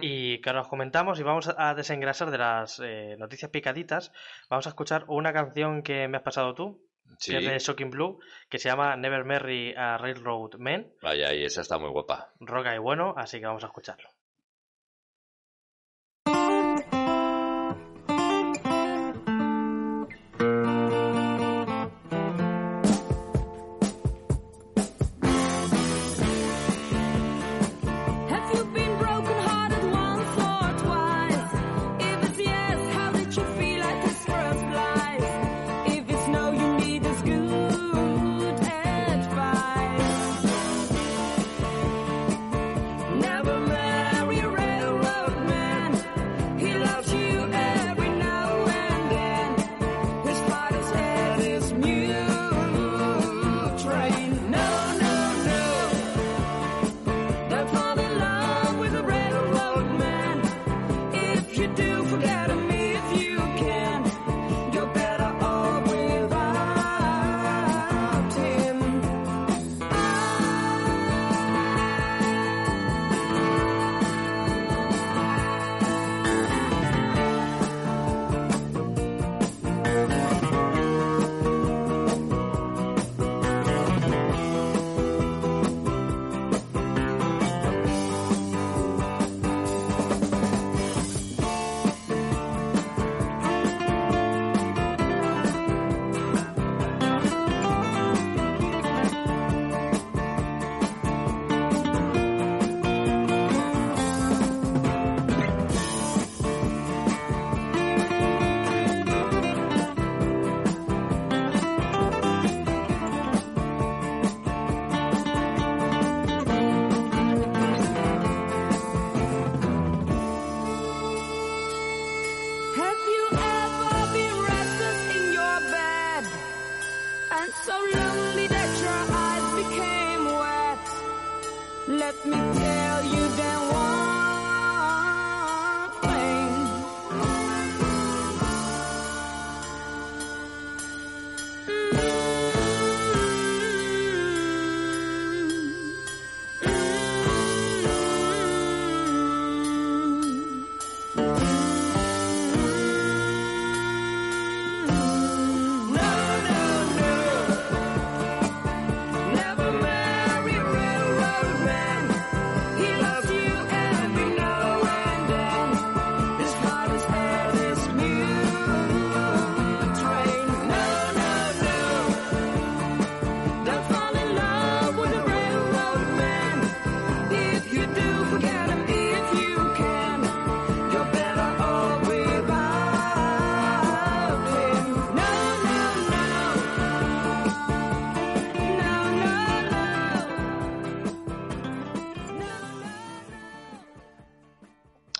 [0.00, 4.12] y que ahora os comentamos y vamos a desengrasar de las eh, noticias picaditas.
[4.48, 6.87] Vamos a escuchar una canción que me has pasado tú,
[7.18, 10.92] Sí, que es de Shocking Blue, que se llama Never Marry a Railroad Man.
[11.02, 12.32] vaya, y esa está muy guapa.
[12.40, 14.08] roca y bueno, así que vamos a escucharlo.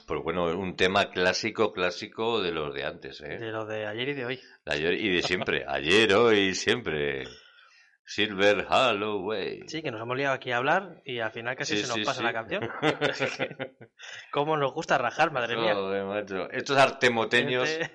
[0.09, 3.39] Pues bueno, un tema clásico, clásico de los de antes, ¿eh?
[3.39, 4.41] De lo de ayer y de hoy.
[4.65, 5.65] De ayer y de siempre.
[5.69, 7.25] Ayer, hoy, siempre.
[8.07, 9.69] Silver Halloween.
[9.69, 11.97] Sí, que nos hemos liado aquí a hablar y al final casi Sí, se nos
[11.97, 12.25] sí, pasa sí.
[12.25, 12.71] la canción.
[14.33, 15.75] ¿Cómo nos gusta rajar, madre mía?
[15.75, 16.51] Joder, macho.
[16.51, 17.91] Estos artemoteños, Este-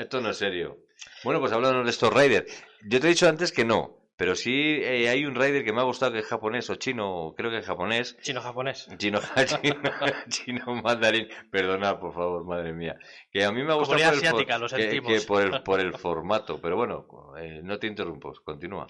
[0.00, 0.78] esto no es serio.
[1.24, 2.64] Bueno, pues hablando de estos Raiders.
[2.88, 4.52] Yo te he dicho antes que no, pero sí
[4.82, 7.56] eh, hay un Raider que me ha gustado que es japonés o chino, creo que
[7.56, 8.18] es japonés.
[8.20, 8.86] Chino-japonés.
[8.98, 9.18] Chino,
[9.62, 9.80] chino,
[10.28, 11.26] chino mandarín.
[11.50, 12.96] Perdona, por favor, madre mía.
[13.32, 15.10] Que a mí me ha gustado por el, for- asiática, lo que- sentimos.
[15.10, 16.60] que por, el, por el formato.
[16.60, 17.06] Pero bueno,
[17.38, 18.86] eh, no te interrumpo, continúa.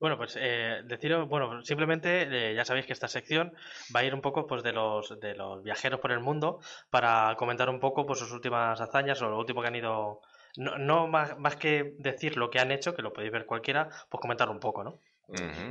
[0.00, 3.54] Bueno, pues eh, deciros, bueno, simplemente eh, ya sabéis que esta sección
[3.94, 6.58] va a ir un poco pues de los de los viajeros por el mundo
[6.90, 10.18] para comentar un poco pues sus últimas hazañas o lo último que han ido
[10.56, 13.88] no, no más, más que decir lo que han hecho, que lo podéis ver cualquiera,
[14.10, 14.98] pues comentar un poco, ¿no?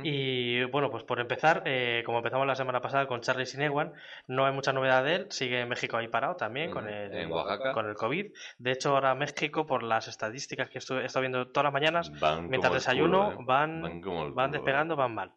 [0.02, 3.92] Y bueno, pues por empezar, eh, como empezamos la semana pasada con Charlie Sinewan,
[4.26, 7.30] no hay mucha novedad de él, sigue en México ahí parado también con el, En
[7.30, 7.72] Oaxaca.
[7.72, 8.32] con el COVID.
[8.58, 12.48] De hecho, ahora México, por las estadísticas que he estado viendo todas las mañanas, Van
[12.48, 13.44] mientras desayuno, culo, ¿eh?
[13.46, 14.48] van, Van van culo, ¿eh?
[14.50, 15.32] despegando, van mal.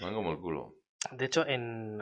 [0.00, 0.74] Van como el culo.
[1.12, 2.00] De hecho, en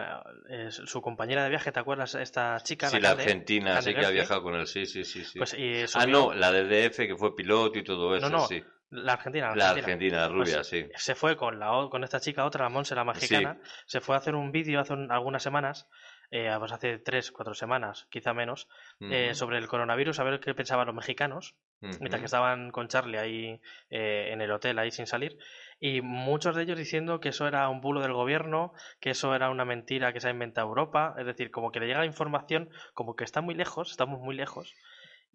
[0.48, 2.14] eh, su compañera de viaje, ¿te acuerdas?
[2.14, 5.24] Esta chica, Sí, la argentina, sí que ha viajado con él, sí, sí, sí.
[5.24, 5.38] sí.
[5.38, 8.46] Pues y ah, no, la del DF que fue piloto y todo eso, No, no,
[8.46, 8.62] sí.
[8.90, 9.84] la argentina, La argentina.
[9.86, 10.86] argentina, la rubia, Pues, sí.
[10.96, 13.59] Se fue con la con esta chica, otra, la Monse, la mexicana.
[13.86, 15.88] Se fue a hacer un vídeo hace un- algunas semanas,
[16.30, 18.68] eh, pues hace tres, cuatro semanas, quizá menos,
[19.00, 23.18] eh, sobre el coronavirus, a ver qué pensaban los mexicanos, mientras que estaban con Charlie
[23.18, 25.36] ahí eh, en el hotel, ahí sin salir.
[25.81, 29.51] Y muchos de ellos diciendo que eso era un bulo del gobierno, que eso era
[29.51, 31.14] una mentira que se ha inventado Europa.
[31.18, 34.72] Es decir, como que le llega información, como que está muy lejos, estamos muy lejos.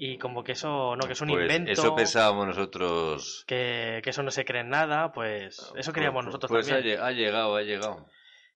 [0.02, 1.72] Y como que eso, no, que es un Pues invento.
[1.72, 3.44] Eso pensábamos nosotros.
[3.48, 6.98] que, que eso no se cree en nada, pues eso queríamos Pues- nosotros Pues también.
[6.98, 8.06] lle- ha llegado, ha llegado.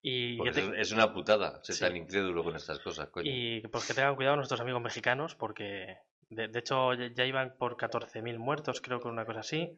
[0.01, 1.81] Y, te- es, una putada ser Sí.
[1.81, 3.29] tan incrédulo con estas cosas, coño.
[3.31, 5.97] y pues que tengan cuidado nuestros amigos mexicanos, porque
[6.29, 9.75] de, de hecho ya, ya iban por 14.000 muertos, creo que una cosa así.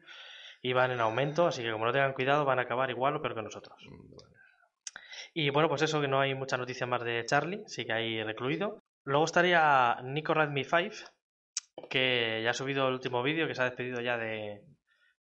[0.62, 3.34] Iban en aumento, así que como no tengan cuidado van a acabar igual o peor
[3.34, 3.76] que nosotros.
[5.34, 8.22] Y bueno, pues eso, que no hay mucha noticia más de Charlie, sí que hay
[8.22, 8.82] recluido.
[9.04, 10.94] Luego estaría Nico Radmi 5,
[11.90, 14.62] que ya ha subido el último vídeo, que se ha despedido ya de,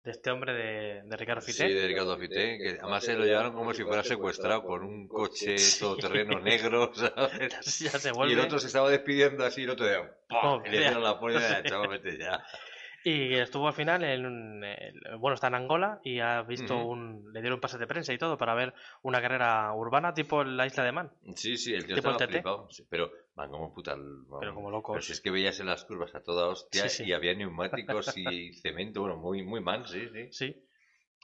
[0.05, 1.67] de este hombre de, de Ricardo Fité.
[1.69, 5.09] Sí, de Ricardo Fité, que además se lo llevaron como si fuera secuestrado con un
[5.09, 5.81] coche Sí.
[5.81, 7.81] todoterreno negro, ¿sabes?
[7.81, 9.99] ya se Y el otro se estaba despidiendo así, y el otro de
[10.31, 11.19] Oh, Y le dieron la
[11.65, 12.43] chaval, vete ya.
[13.07, 17.31] Y estuvo al final en un- el- bueno, está en Angola y ha visto un,
[17.35, 20.85] le dieron pase de prensa y todo para ver una carrera urbana tipo la isla
[20.85, 22.69] de Man, Sí, sí, el tío Tipo el estaba flipado.
[22.71, 23.95] sí, pero van como puta.
[23.95, 24.39] vamos.
[24.41, 25.05] pero como Pero locos.
[25.05, 27.11] si es que veías en las curvas a toda hostia Sí, sí.
[27.11, 30.29] y había neumáticos y cemento, bueno, muy, muy mal, sí, sí.
[30.33, 30.61] Sí.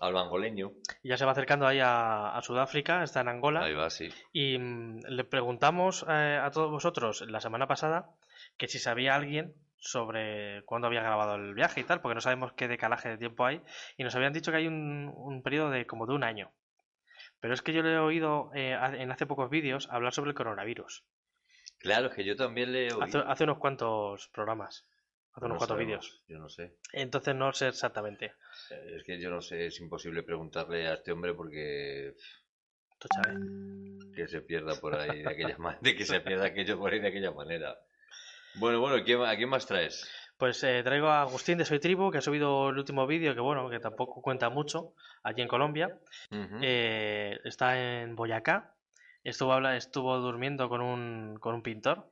[0.01, 0.73] Al bangoleño.
[1.03, 3.65] Y ya se va acercando ahí a, a Sudáfrica, está en Angola.
[3.65, 4.09] Ahí va, sí.
[4.33, 8.11] Y mm, le preguntamos eh, a todos vosotros la semana pasada
[8.59, 12.53] que si sabía alguien sobre cuándo había grabado el viaje y tal, porque no sabemos
[12.53, 13.61] qué decalaje de tiempo hay.
[13.97, 16.53] Y nos habían dicho que hay un, un periodo de como de un año.
[17.41, 20.37] Pero es que yo le he oído eh, en hace pocos vídeos hablar sobre el
[20.37, 21.05] coronavirus.
[21.79, 23.01] Claro, es que yo también le oí.
[23.03, 24.87] Hace, hace unos cuantos programas.
[25.33, 26.23] Hace unos No cuantos vídeos.
[26.29, 26.77] Yo no sé.
[26.93, 28.35] Entonces no sé exactamente.
[28.71, 32.15] Eh, Es que yo no sé, es imposible preguntarle a este hombre porque
[32.99, 33.39] Tú sabes.
[34.15, 37.09] que se pierda por ahí de aquella manera, que se pierda aquello por ahí de
[37.09, 37.79] aquella manera.
[38.55, 40.11] Bueno, bueno, ¿quién- ¿a quién más traes?
[40.37, 43.41] Pues eh, traigo a Agustín de Soy Tribu, que ha subido el último vídeo, que
[43.41, 45.99] bueno, que tampoco cuenta mucho, allí en Colombia.
[46.63, 48.75] Eh, está en Boyacá.
[49.23, 52.11] Estuvo, habla- estuvo durmiendo con un, con un pintor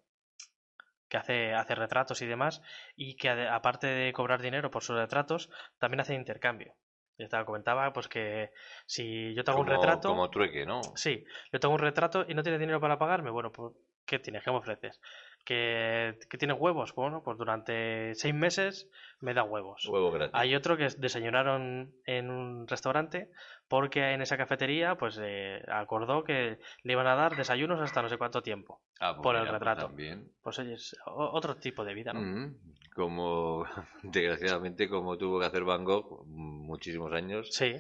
[1.08, 2.60] que hace, hace retratos y demás,
[2.94, 6.74] y que aparte de cobrar dinero por sus retratos, también hace intercambio.
[7.16, 8.50] Ya te comentaba, pues que
[8.86, 10.08] si yo te hago Como, un retrato.
[10.10, 10.82] como trueque, ¿no?
[10.96, 13.30] Sí, yo tengo un retrato y no tienes dinero para pagarme.
[13.30, 13.72] Bueno, pues,
[14.08, 14.42] ¿qué tienes?
[14.42, 15.00] ¿Qué me ofreces?
[15.44, 16.94] ¿Que, que tienes huevos?
[16.94, 18.88] Bueno, pues durante seis meses
[19.20, 19.86] me da huevos.
[19.86, 20.34] Huevo gratis.
[20.34, 23.30] Hay otro que desayunaron en un restaurante
[23.68, 28.08] porque en esa cafetería pues eh, acordó que le iban a dar desayunos hasta no
[28.08, 28.80] sé cuánto tiempo.
[29.00, 29.86] Ah, pues por el pues retrato.
[29.86, 30.32] también.
[30.42, 32.20] Pues oye, es otro tipo de vida, ¿no?
[32.20, 32.56] Mm,
[32.94, 33.64] Como,
[34.02, 37.74] desgraciadamente, como tuvo que hacer Van Gogh muchísimos años Sí,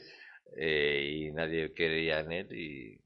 [0.56, 3.00] eh, y nadie creía en él y,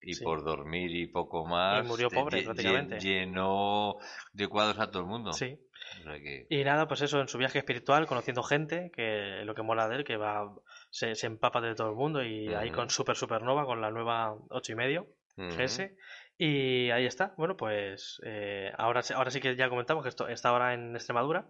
[0.00, 0.24] y Sí.
[0.24, 2.98] por dormir y poco más murió pobre, lle- prácticamente.
[3.00, 3.96] llenó
[4.32, 5.32] de cuadros a todo el mundo.
[5.32, 5.58] sí.
[6.00, 9.54] O sea que, Y nada, pues eso, en su viaje espiritual, conociendo gente, que lo
[9.54, 10.52] que mola de él, que va,
[10.90, 14.36] se, se empapa de todo el mundo y ahí con Super Supernova, con la nueva
[14.50, 15.06] ocho y medio.
[15.36, 15.94] GS.
[16.38, 17.34] Y ahí está.
[17.36, 20.94] Bueno, pues eh, ahora, sí- ahora sí que ya comentamos que esto está ahora en
[20.96, 21.46] Extremadura.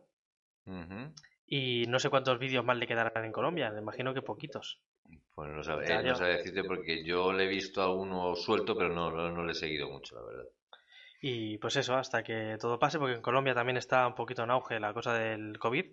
[1.47, 3.70] Y no sé cuántos vídeos más le quedarán en Colombia.
[3.70, 4.80] Me imagino que poquitos.
[5.35, 8.35] Pues no sabe, Ya, eh, no sabe decirte porque yo le he visto a uno
[8.37, 10.45] suelto, pero no, no, no le he seguido mucho, la verdad.
[11.21, 14.51] Y pues eso, hasta que todo pase, porque en Colombia también está un poquito en
[14.51, 15.85] auge la cosa del COVID.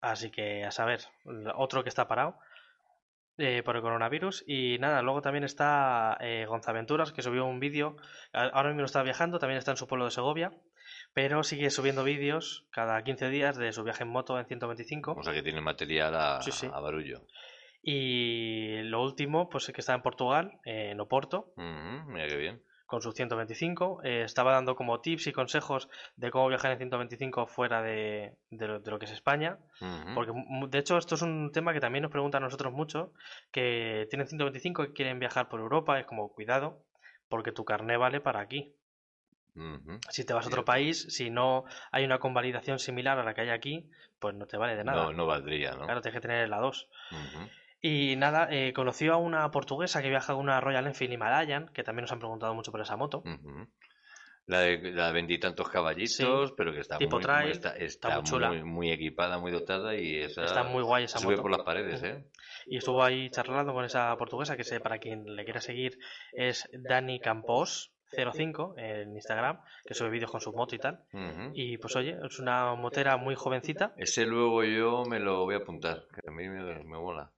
[0.00, 1.00] Así que a saber,
[1.56, 2.38] otro que está parado
[3.36, 4.44] eh, por el coronavirus.
[4.46, 7.96] Y nada, luego también está eh, Gonzaventuras, que subió un vídeo.
[8.32, 10.52] Ahora mismo está viajando, también está en su pueblo de Segovia.
[11.12, 15.14] Pero sigue subiendo vídeos cada 15 días de su viaje en moto en 125.
[15.18, 16.68] O sea que tiene material a, Sí, sí.
[16.72, 17.26] a barullo.
[17.86, 22.62] Y lo último, pues es que está en Portugal, en Oporto, Ujú, Mira qué bien.
[22.86, 24.00] con su 125.
[24.04, 28.66] Eh, estaba dando como tips y consejos de cómo viajar en 125 fuera de, de
[28.68, 29.58] lo, de lo que es España.
[29.80, 30.14] Ujú.
[30.14, 33.12] Porque mu- de hecho esto es un tema que también nos preguntan a nosotros mucho,
[33.52, 36.84] que tienen 125 y quieren viajar por Europa, es como cuidado,
[37.28, 38.74] porque tu carné vale para aquí.
[40.10, 43.42] Si te vas a otro país, si no hay una convalidación similar a la que
[43.42, 45.04] hay aquí, pues no te vale de nada.
[45.04, 45.84] No, no valdría, ¿no?
[45.84, 46.88] Claro, tienes que tener la 2.
[47.86, 51.82] Y nada, eh, conoció a una portuguesa que viaja con una Royal Enfield Himalayan, que
[51.82, 53.22] también nos han preguntado mucho por esa moto.
[54.46, 58.24] La de la veintitantos caballitos, pero que está Tipo muy, trail, está, está está muy
[58.24, 58.48] chula.
[58.48, 61.42] muy, muy equipada, muy dotada y esa Está muy guay esa sube moto.
[61.42, 62.24] por las paredes, ¿eh?
[62.64, 65.98] Y estuvo ahí charlando con esa portuguesa, que sé, para quien le quiera seguir,
[66.32, 71.04] es Dani Campos 05 en Instagram, que sube vídeos con su moto y tal.
[71.52, 73.92] Y pues oye, es una motera muy jovencita.
[73.98, 77.30] Ese luego yo me lo voy a apuntar, que a mí me, me mola.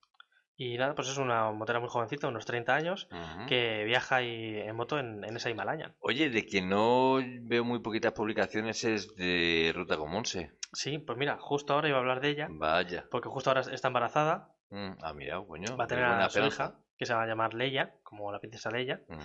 [0.59, 3.09] Y nada, pues es una motera muy jovencita, unos 30 años,
[3.47, 5.95] que viaja ahí en moto en, en esa Himalayan.
[6.01, 10.53] Oye, de que no veo muy poquitas publicaciones es de Ruta con Monse.
[10.73, 13.05] Sí, pues mira, justo ahora iba a hablar de ella, Vaya.
[13.11, 15.77] porque justo ahora está embarazada, Mm, Ah, mira, coño.
[15.77, 18.41] va a tener buena a su hija, que se va a llamar Leia, como la
[18.41, 19.01] princesa Leia.
[19.09, 19.23] Ujú.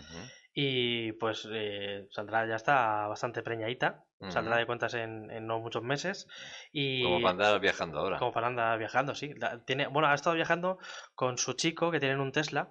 [0.54, 5.84] Y pues eh, saldrá, ya está bastante preñadita, saldrá de cuentas en, en no muchos
[5.84, 6.28] meses.
[6.72, 8.20] Y Como para andar viajando ahora.
[8.20, 9.34] como para andar viajando, sí.
[9.66, 10.78] Tiene, bueno, ha estado viajando
[11.16, 12.70] con su chico que tienen un Tesla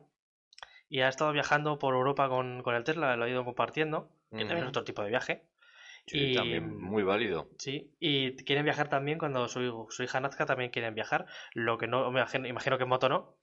[0.89, 4.39] y ha estado viajando por Europa con, con el Tesla, lo ha ido compartiendo, que
[4.45, 5.43] también es otro tipo de viaje.
[6.07, 7.49] Sí, y- también muy válido.
[7.59, 11.27] Sí, y quieren viajar también cuando su, su hija nazca, también quieren viajar.
[11.55, 13.37] Lo que no, me imagino, imagino que en moto no,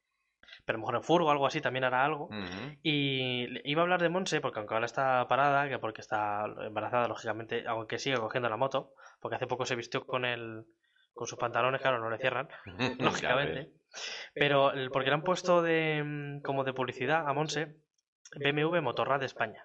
[0.66, 2.30] pero a lo mejor en furgo o algo así también hará algo.
[2.84, 7.08] Y iba a hablar de Monse, porque aunque ahora está parada, que porque está embarazada,
[7.08, 10.66] lógicamente, aunque sigue cogiendo la moto, porque hace poco se vistió con el,
[11.14, 12.50] con sus pantalones, claro, no le cierran,
[13.00, 13.72] lógicamente.
[14.34, 17.78] Pero porque le han puesto de mm, como de publicidad a Monse
[18.36, 19.64] BMW Motorrad de España.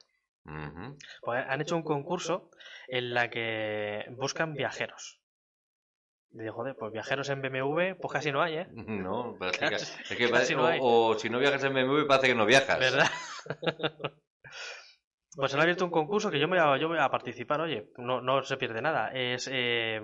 [1.21, 2.51] Pues han hecho un concurso
[2.89, 5.22] en la que buscan viajeros.
[6.35, 8.67] Y digo, joder, pues viajeros en BMW, pues casi no hay, ¿eh?
[8.87, 12.07] No, parece que, Casi- es que parece- no o, o si no viajas en BMW
[12.07, 12.79] parece que no viajas.
[12.79, 13.07] ¿Verdad?
[15.35, 17.89] Pues han abierto un concurso que yo me voy a, yo voy a participar, oye,
[17.97, 19.09] no, no se pierde nada.
[19.15, 19.99] Es, eh,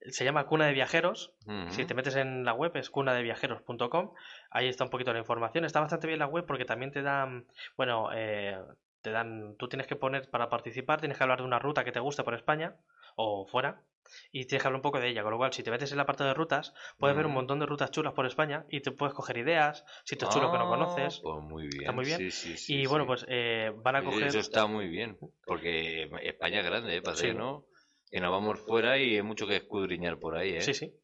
[0.00, 1.32] se llama Cuna de Viajeros.
[1.70, 4.12] Si te metes en la web es cunadeviajeros.com.
[4.50, 5.64] Ahí está un poquito la información.
[5.64, 7.46] Está bastante bien la web porque también te dan,
[7.76, 8.56] bueno, eh,
[9.02, 11.90] te dan, tú tienes que poner para participar, tienes que hablar de una ruta que
[11.92, 12.76] te guste por España
[13.16, 13.80] o fuera.
[14.32, 15.98] Y tienes que hablar un poco de ella, con lo cual si te metes en
[15.98, 17.40] la parte de rutas, puedes ver un Ujú.
[17.40, 20.64] montón de rutas chulas por España y te puedes coger ideas, sitios chulos que no
[20.64, 21.20] Ah, conoces.
[21.22, 21.80] Pues muy bien.
[21.80, 22.18] Está muy bien.
[22.18, 24.28] Sí, sí, sí, y bueno, pues eh, van a coger...
[24.28, 27.02] Eso está muy bien, porque España es grande, ¿eh?
[27.20, 27.64] Que no.
[28.10, 30.60] Que nos vamos fuera y hay mucho que escudriñar por ahí, ¿eh?
[30.62, 30.94] Sí, sí.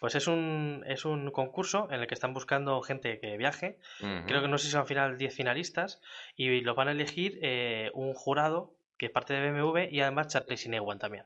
[0.00, 3.78] Pues es un, es un concurso en el que están buscando gente que viaje.
[4.26, 6.00] Creo que no sé si son al final 10 finalistas.
[6.36, 10.28] Y lo van a elegir eh, un jurado que es parte de BMW y además
[10.28, 11.24] Charlie Sinewan también.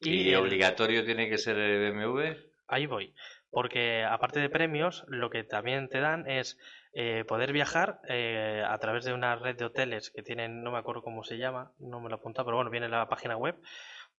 [0.00, 2.36] Y ¿Y, el- obligatorio tiene que ser el BMW?
[2.68, 3.14] Ahí voy.
[3.50, 6.58] Porque aparte de premios, lo que también te dan es
[6.92, 10.78] eh, poder viajar eh, a través de una red de hoteles que tienen, no me
[10.78, 13.36] acuerdo cómo se llama, no me lo he apuntado, pero bueno, viene en la página
[13.36, 13.56] web.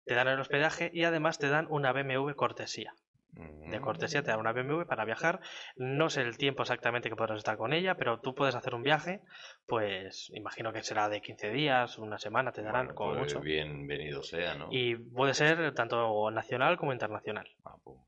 [0.04, 2.94] Te dan el hospedaje y además te dan una BMW cortesía.
[3.36, 5.40] De cortesía te dan una BMW para viajar.
[5.76, 8.82] No sé el tiempo exactamente que podrás estar con ella, pero tú puedes hacer un
[8.82, 9.20] viaje,
[9.66, 13.40] pues imagino que será de 15 días, una semana, te darán Bueno, como pues mucho.
[13.40, 14.68] bienvenido sea, ¿no?
[14.70, 17.48] Y puede ser tanto nacional como internacional.
[17.64, 17.98] Ah, pues.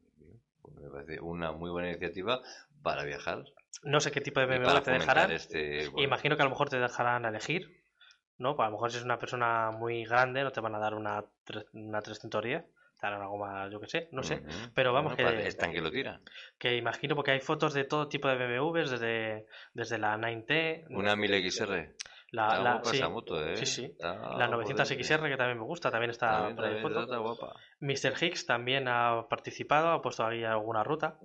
[0.62, 2.40] Pues me parece una muy buena iniciativa
[2.82, 3.44] para viajar.
[3.82, 5.30] No sé qué tipo de BMW te dejarán.
[5.30, 7.82] Este, bueno, Imagino que a lo mejor te dejarán elegir,
[8.38, 8.56] ¿no?
[8.56, 10.94] Pues a lo mejor si es una persona muy grande no te van a dar
[10.94, 11.24] una,
[11.72, 12.64] una 310,
[12.98, 14.42] te darán algo más, yo que sé, no sé.
[14.74, 16.20] pero vamos Bueno, que- Están que lo tiran.
[16.58, 21.14] Que imagino porque hay fotos de todo tipo de BMWs, desde, desde la 9T, Una
[21.16, 21.94] 1000XR.
[22.32, 23.56] la, la- sí, moto, ¿eh?
[23.56, 23.84] sí, sí.
[23.86, 25.02] Está la 900 potente.
[25.04, 27.00] XR que también me gusta, también está por ahí foto.
[27.04, 27.54] está guapa.
[27.80, 28.12] Mr.
[28.22, 31.18] Hicks también ha participado, ha puesto ahí alguna ruta.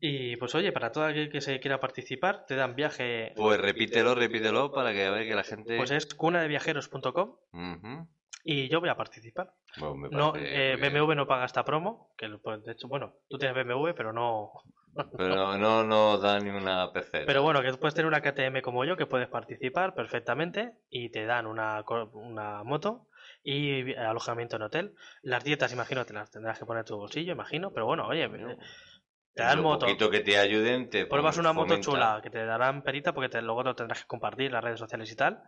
[0.00, 4.14] Y pues oye, para todo aquel que se quiera participar, te dan viaje, Pues repítelo,
[4.14, 5.76] repítelo para que a ver que la gente.
[5.78, 8.08] pues es cunadeviajeros.com Ujú.
[8.48, 9.52] Y yo voy a participar.
[9.76, 10.76] Bueno, me No, eh.
[10.80, 14.52] BMW no paga esta promo, que de hecho, bueno, tú tienes BMW, pero no...
[15.18, 17.26] Pero no nos da ni una pecera.
[17.26, 21.10] Pero bueno, que tú puedes tener una KTM como yo, que puedes participar perfectamente y
[21.10, 23.08] te dan una, una moto
[23.42, 24.94] y alojamiento en hotel.
[25.22, 28.28] Las dietas, imagino, te las tendrás que poner en tu bolsillo, imagino, pero bueno, oye,
[29.36, 29.84] te dan moto.
[29.84, 33.42] poquito que te ayuden, te Pruebas una moto chula que te darán perita porque te,
[33.42, 35.42] luego lo tendrás que compartir en las redes sociales y tal.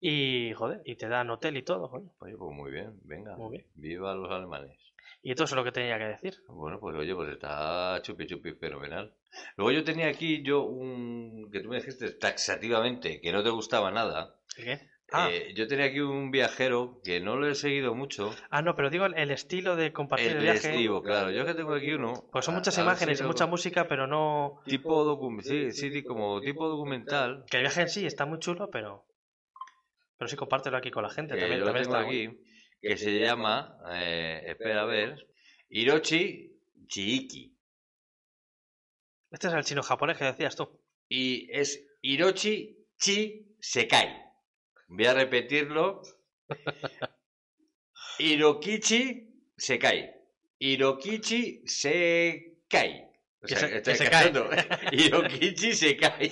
[0.00, 2.08] Y, joder, y te dan hotel y todo, joder.
[2.20, 3.36] Oye, pues muy bien, venga.
[3.36, 3.66] Muy bien.
[3.74, 4.74] Viva los alemanes.
[5.22, 6.42] Y todo eso es lo que tenía que decir.
[6.48, 9.12] Bueno, pues oye, pues está chupi chupi fenomenal.
[9.56, 13.90] Luego yo tenía aquí yo un que tú me dijiste taxativamente que no te gustaba
[13.90, 14.36] nada.
[14.56, 14.89] ¿El qué?
[15.12, 18.34] Ah, Eh, yo tenía aquí un viajero que no lo he seguido mucho.
[18.50, 20.70] ah, no, pero digo el, estilo de compartir el, El viaje.
[20.70, 21.30] estivo, claro.
[21.30, 22.28] Yo que tengo aquí uno.
[22.30, 24.60] Pues son muchas a imágenes si y lo- mucha música, pero no...
[24.66, 27.44] Tipo docu- sí, como tipo documental.
[27.50, 29.04] Que el viaje en sí está muy chulo, pero...
[30.16, 31.34] Pero sí, compártelo aquí con la gente.
[31.34, 32.42] que también, yo también tengo está aquí,
[32.80, 35.26] que se llama, eh, espera a ver,
[35.70, 36.52] Hirochi
[36.86, 37.56] Chiiki.
[39.30, 40.80] Este es el chino japonés que decías tú.
[41.08, 44.29] Y es Hirochi Chi Sekai.
[44.90, 46.02] Voy a repetirlo.
[48.18, 49.02] Hirokichi
[49.56, 50.10] Sekai.
[50.58, 53.06] Hirokichi Sekai.
[53.42, 54.32] O Que sea, se- estoy que se cae.
[54.92, 56.30] Hirokichi Sekai.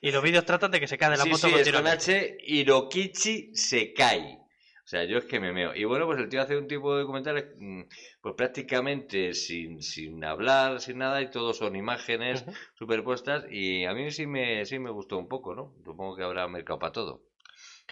[0.00, 1.86] Y los vídeos tratan de que se cae de la sí, moto sí, con.
[1.86, 4.38] H, Hirokichi Sekai.
[4.84, 5.74] O sea, yo es que me meo.
[5.74, 7.82] Y bueno, pues el tío hace un tipo de documentales, mm,
[8.20, 13.44] pues prácticamente sin, sin hablar, sin nada, y todo son imágenes superpuestas.
[13.50, 15.72] Y a mí sí me, sí me gustó un poco, ¿no?
[15.84, 17.22] Supongo que habrá mercado para todo.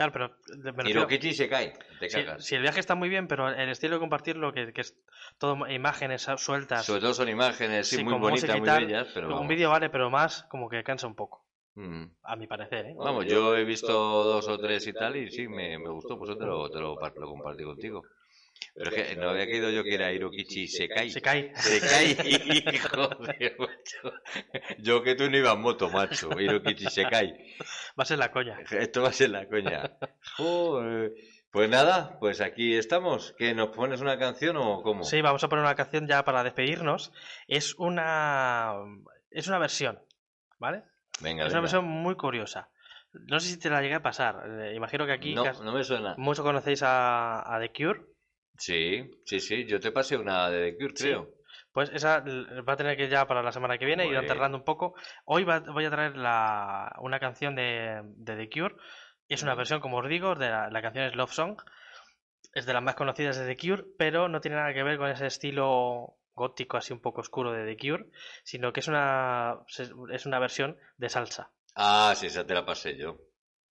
[0.00, 2.42] Claro, pero Hirokichi Sekai, te si, cagas.
[2.42, 4.96] si el viaje está muy bien, pero el estilo de compartirlo, que, que es
[5.36, 9.46] todo imágenes sueltas, Sobre todo son imágenes, sí, Sí, muy bonitas, muy bellas, pero un
[9.46, 11.44] vídeo vale, pero más como que cansa un poco,
[11.74, 12.04] Mm.
[12.22, 12.94] a mi parecer, ¿eh?
[12.96, 16.30] Vamos, yo he visto dos o tres y tal, y sí, me, me gustó, pues
[16.30, 18.02] yo te lo, te lo compartí contigo.
[18.74, 21.10] Pero es que no había caído yo que era Hirokichi Sekai.
[21.10, 21.52] Se cae.
[21.56, 24.12] Se cae, joder, macho.
[24.78, 26.30] Yo que tú no ibas moto, macho.
[26.38, 27.56] Hirokichi se cae.
[27.98, 28.58] Va a ser la coña.
[28.70, 29.90] Esto va a ser la coña.
[30.36, 31.12] Joder.
[31.50, 33.34] Pues nada, pues aquí estamos.
[33.36, 35.02] ¿Que nos pones una canción o cómo?
[35.02, 37.12] Sí, vamos a poner una canción ya para despedirnos.
[37.48, 38.74] Es una
[39.30, 39.98] es una versión,
[40.58, 40.84] ¿vale?
[41.20, 42.70] Venga, Es una versión muy curiosa.
[43.12, 44.44] No sé si te la llegué a pasar.
[44.60, 46.14] eh, imagino que aquí no me suena.
[46.16, 48.00] muchos conocéis a, a The Cure.
[48.60, 49.66] Sí, sí, sí.
[49.66, 51.04] Yo te pasé una de The Cure, Sí.
[51.08, 51.28] creo.
[51.72, 54.10] Pues esa l- va a tener que ir ya para la semana que viene, ir
[54.10, 54.94] Muy enterrando un poco.
[55.24, 58.74] Hoy va- voy a traer la, una canción de, de The Cure.
[59.28, 61.56] Es una versión, como os digo, de la, la canción es Love Song.
[62.52, 65.08] Es de las más conocidas de The Cure, pero no tiene nada que ver con
[65.08, 68.06] ese estilo gótico así un poco oscuro de The Cure,
[68.42, 69.58] sino que es una,
[70.10, 71.50] es una versión de salsa.
[71.76, 73.18] Ah, sí, esa te la pasé yo.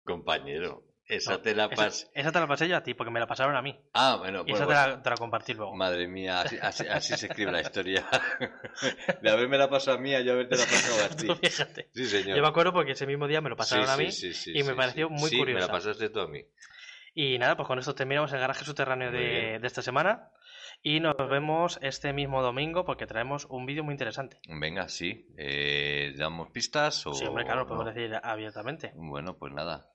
[0.06, 0.84] Compañero.
[1.10, 2.07] Esa No, te la Esa, pasé.
[2.14, 3.76] esa te la pasé yo a ti, porque me la pasaron a mí.
[3.93, 4.88] Ah, bueno, Y bueno, esa te bueno.
[4.97, 5.76] la, te la compartí luego.
[5.76, 8.05] Madre mía, así, así, así se escribe la historia.
[9.22, 11.28] De haberme la pasado a mí a yo haberte la pasado a ti.
[11.28, 11.89] Tú fíjate.
[11.95, 12.38] Sí, señor.
[12.38, 14.12] Yo me acuerdo porque ese mismo día me lo pasaron Sí, a mí.
[14.12, 16.45] sí, sí, y me pareció muy Sí, me la pasaste tú a mí.
[17.16, 20.30] Y nada, pues con esto terminamos el garaje subterráneo de, de esta semana.
[20.84, 24.39] Y nos vemos este mismo domingo porque traemos un vídeo muy interesante.
[24.47, 25.28] Venga, sí.
[25.38, 27.93] Eh, ¿Damos pistas o Sí, hombre, claro, lo podemos no?
[27.93, 28.91] decir abiertamente.
[28.95, 29.89] Bueno, pues nada.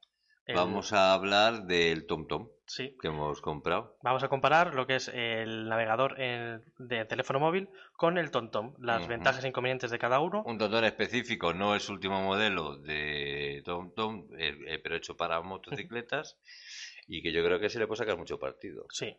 [0.46, 3.96] El- Vamos a hablar del TomTom Sí, que hemos comprado.
[4.02, 9.06] vamos a comparar lo que es el navegador de teléfono móvil con el TomTom, las
[9.06, 10.42] ventajas e inconvenientes de cada uno.
[10.46, 16.38] Un TomTom específico, no es último modelo de TomTom, eh, eh, pero hecho para motocicletas
[17.08, 18.86] y que yo creo que se le puede sacar mucho partido.
[18.90, 19.16] Sí.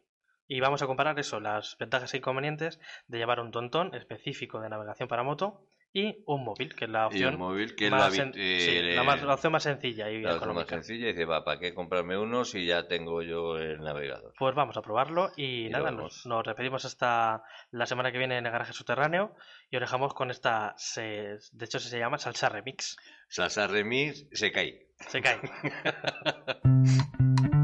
[0.47, 4.69] Y vamos a comparar eso, las ventajas e inconvenientes de llevar un tontón específico de
[4.69, 5.65] navegación para moto
[5.97, 8.33] y un móvil, que es la opción un móvil, que es más la, vi- sen-
[8.33, 11.05] sí, la más- la opción más sencilla y la opción más sencilla.
[11.07, 14.33] Y dice, va, ¿para qué comprarme uno si ya tengo yo el navegador?
[14.37, 18.37] Pues vamos a probarlo y, Y nada, nos, nos despedimos hasta la semana que viene
[18.37, 19.35] en el garaje subterráneo
[19.71, 22.97] y os dejamos con esta, se- de hecho se llama salsa remix.
[23.29, 24.87] Salsa Remix se cae.
[25.07, 25.39] Se cae.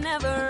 [0.00, 0.49] never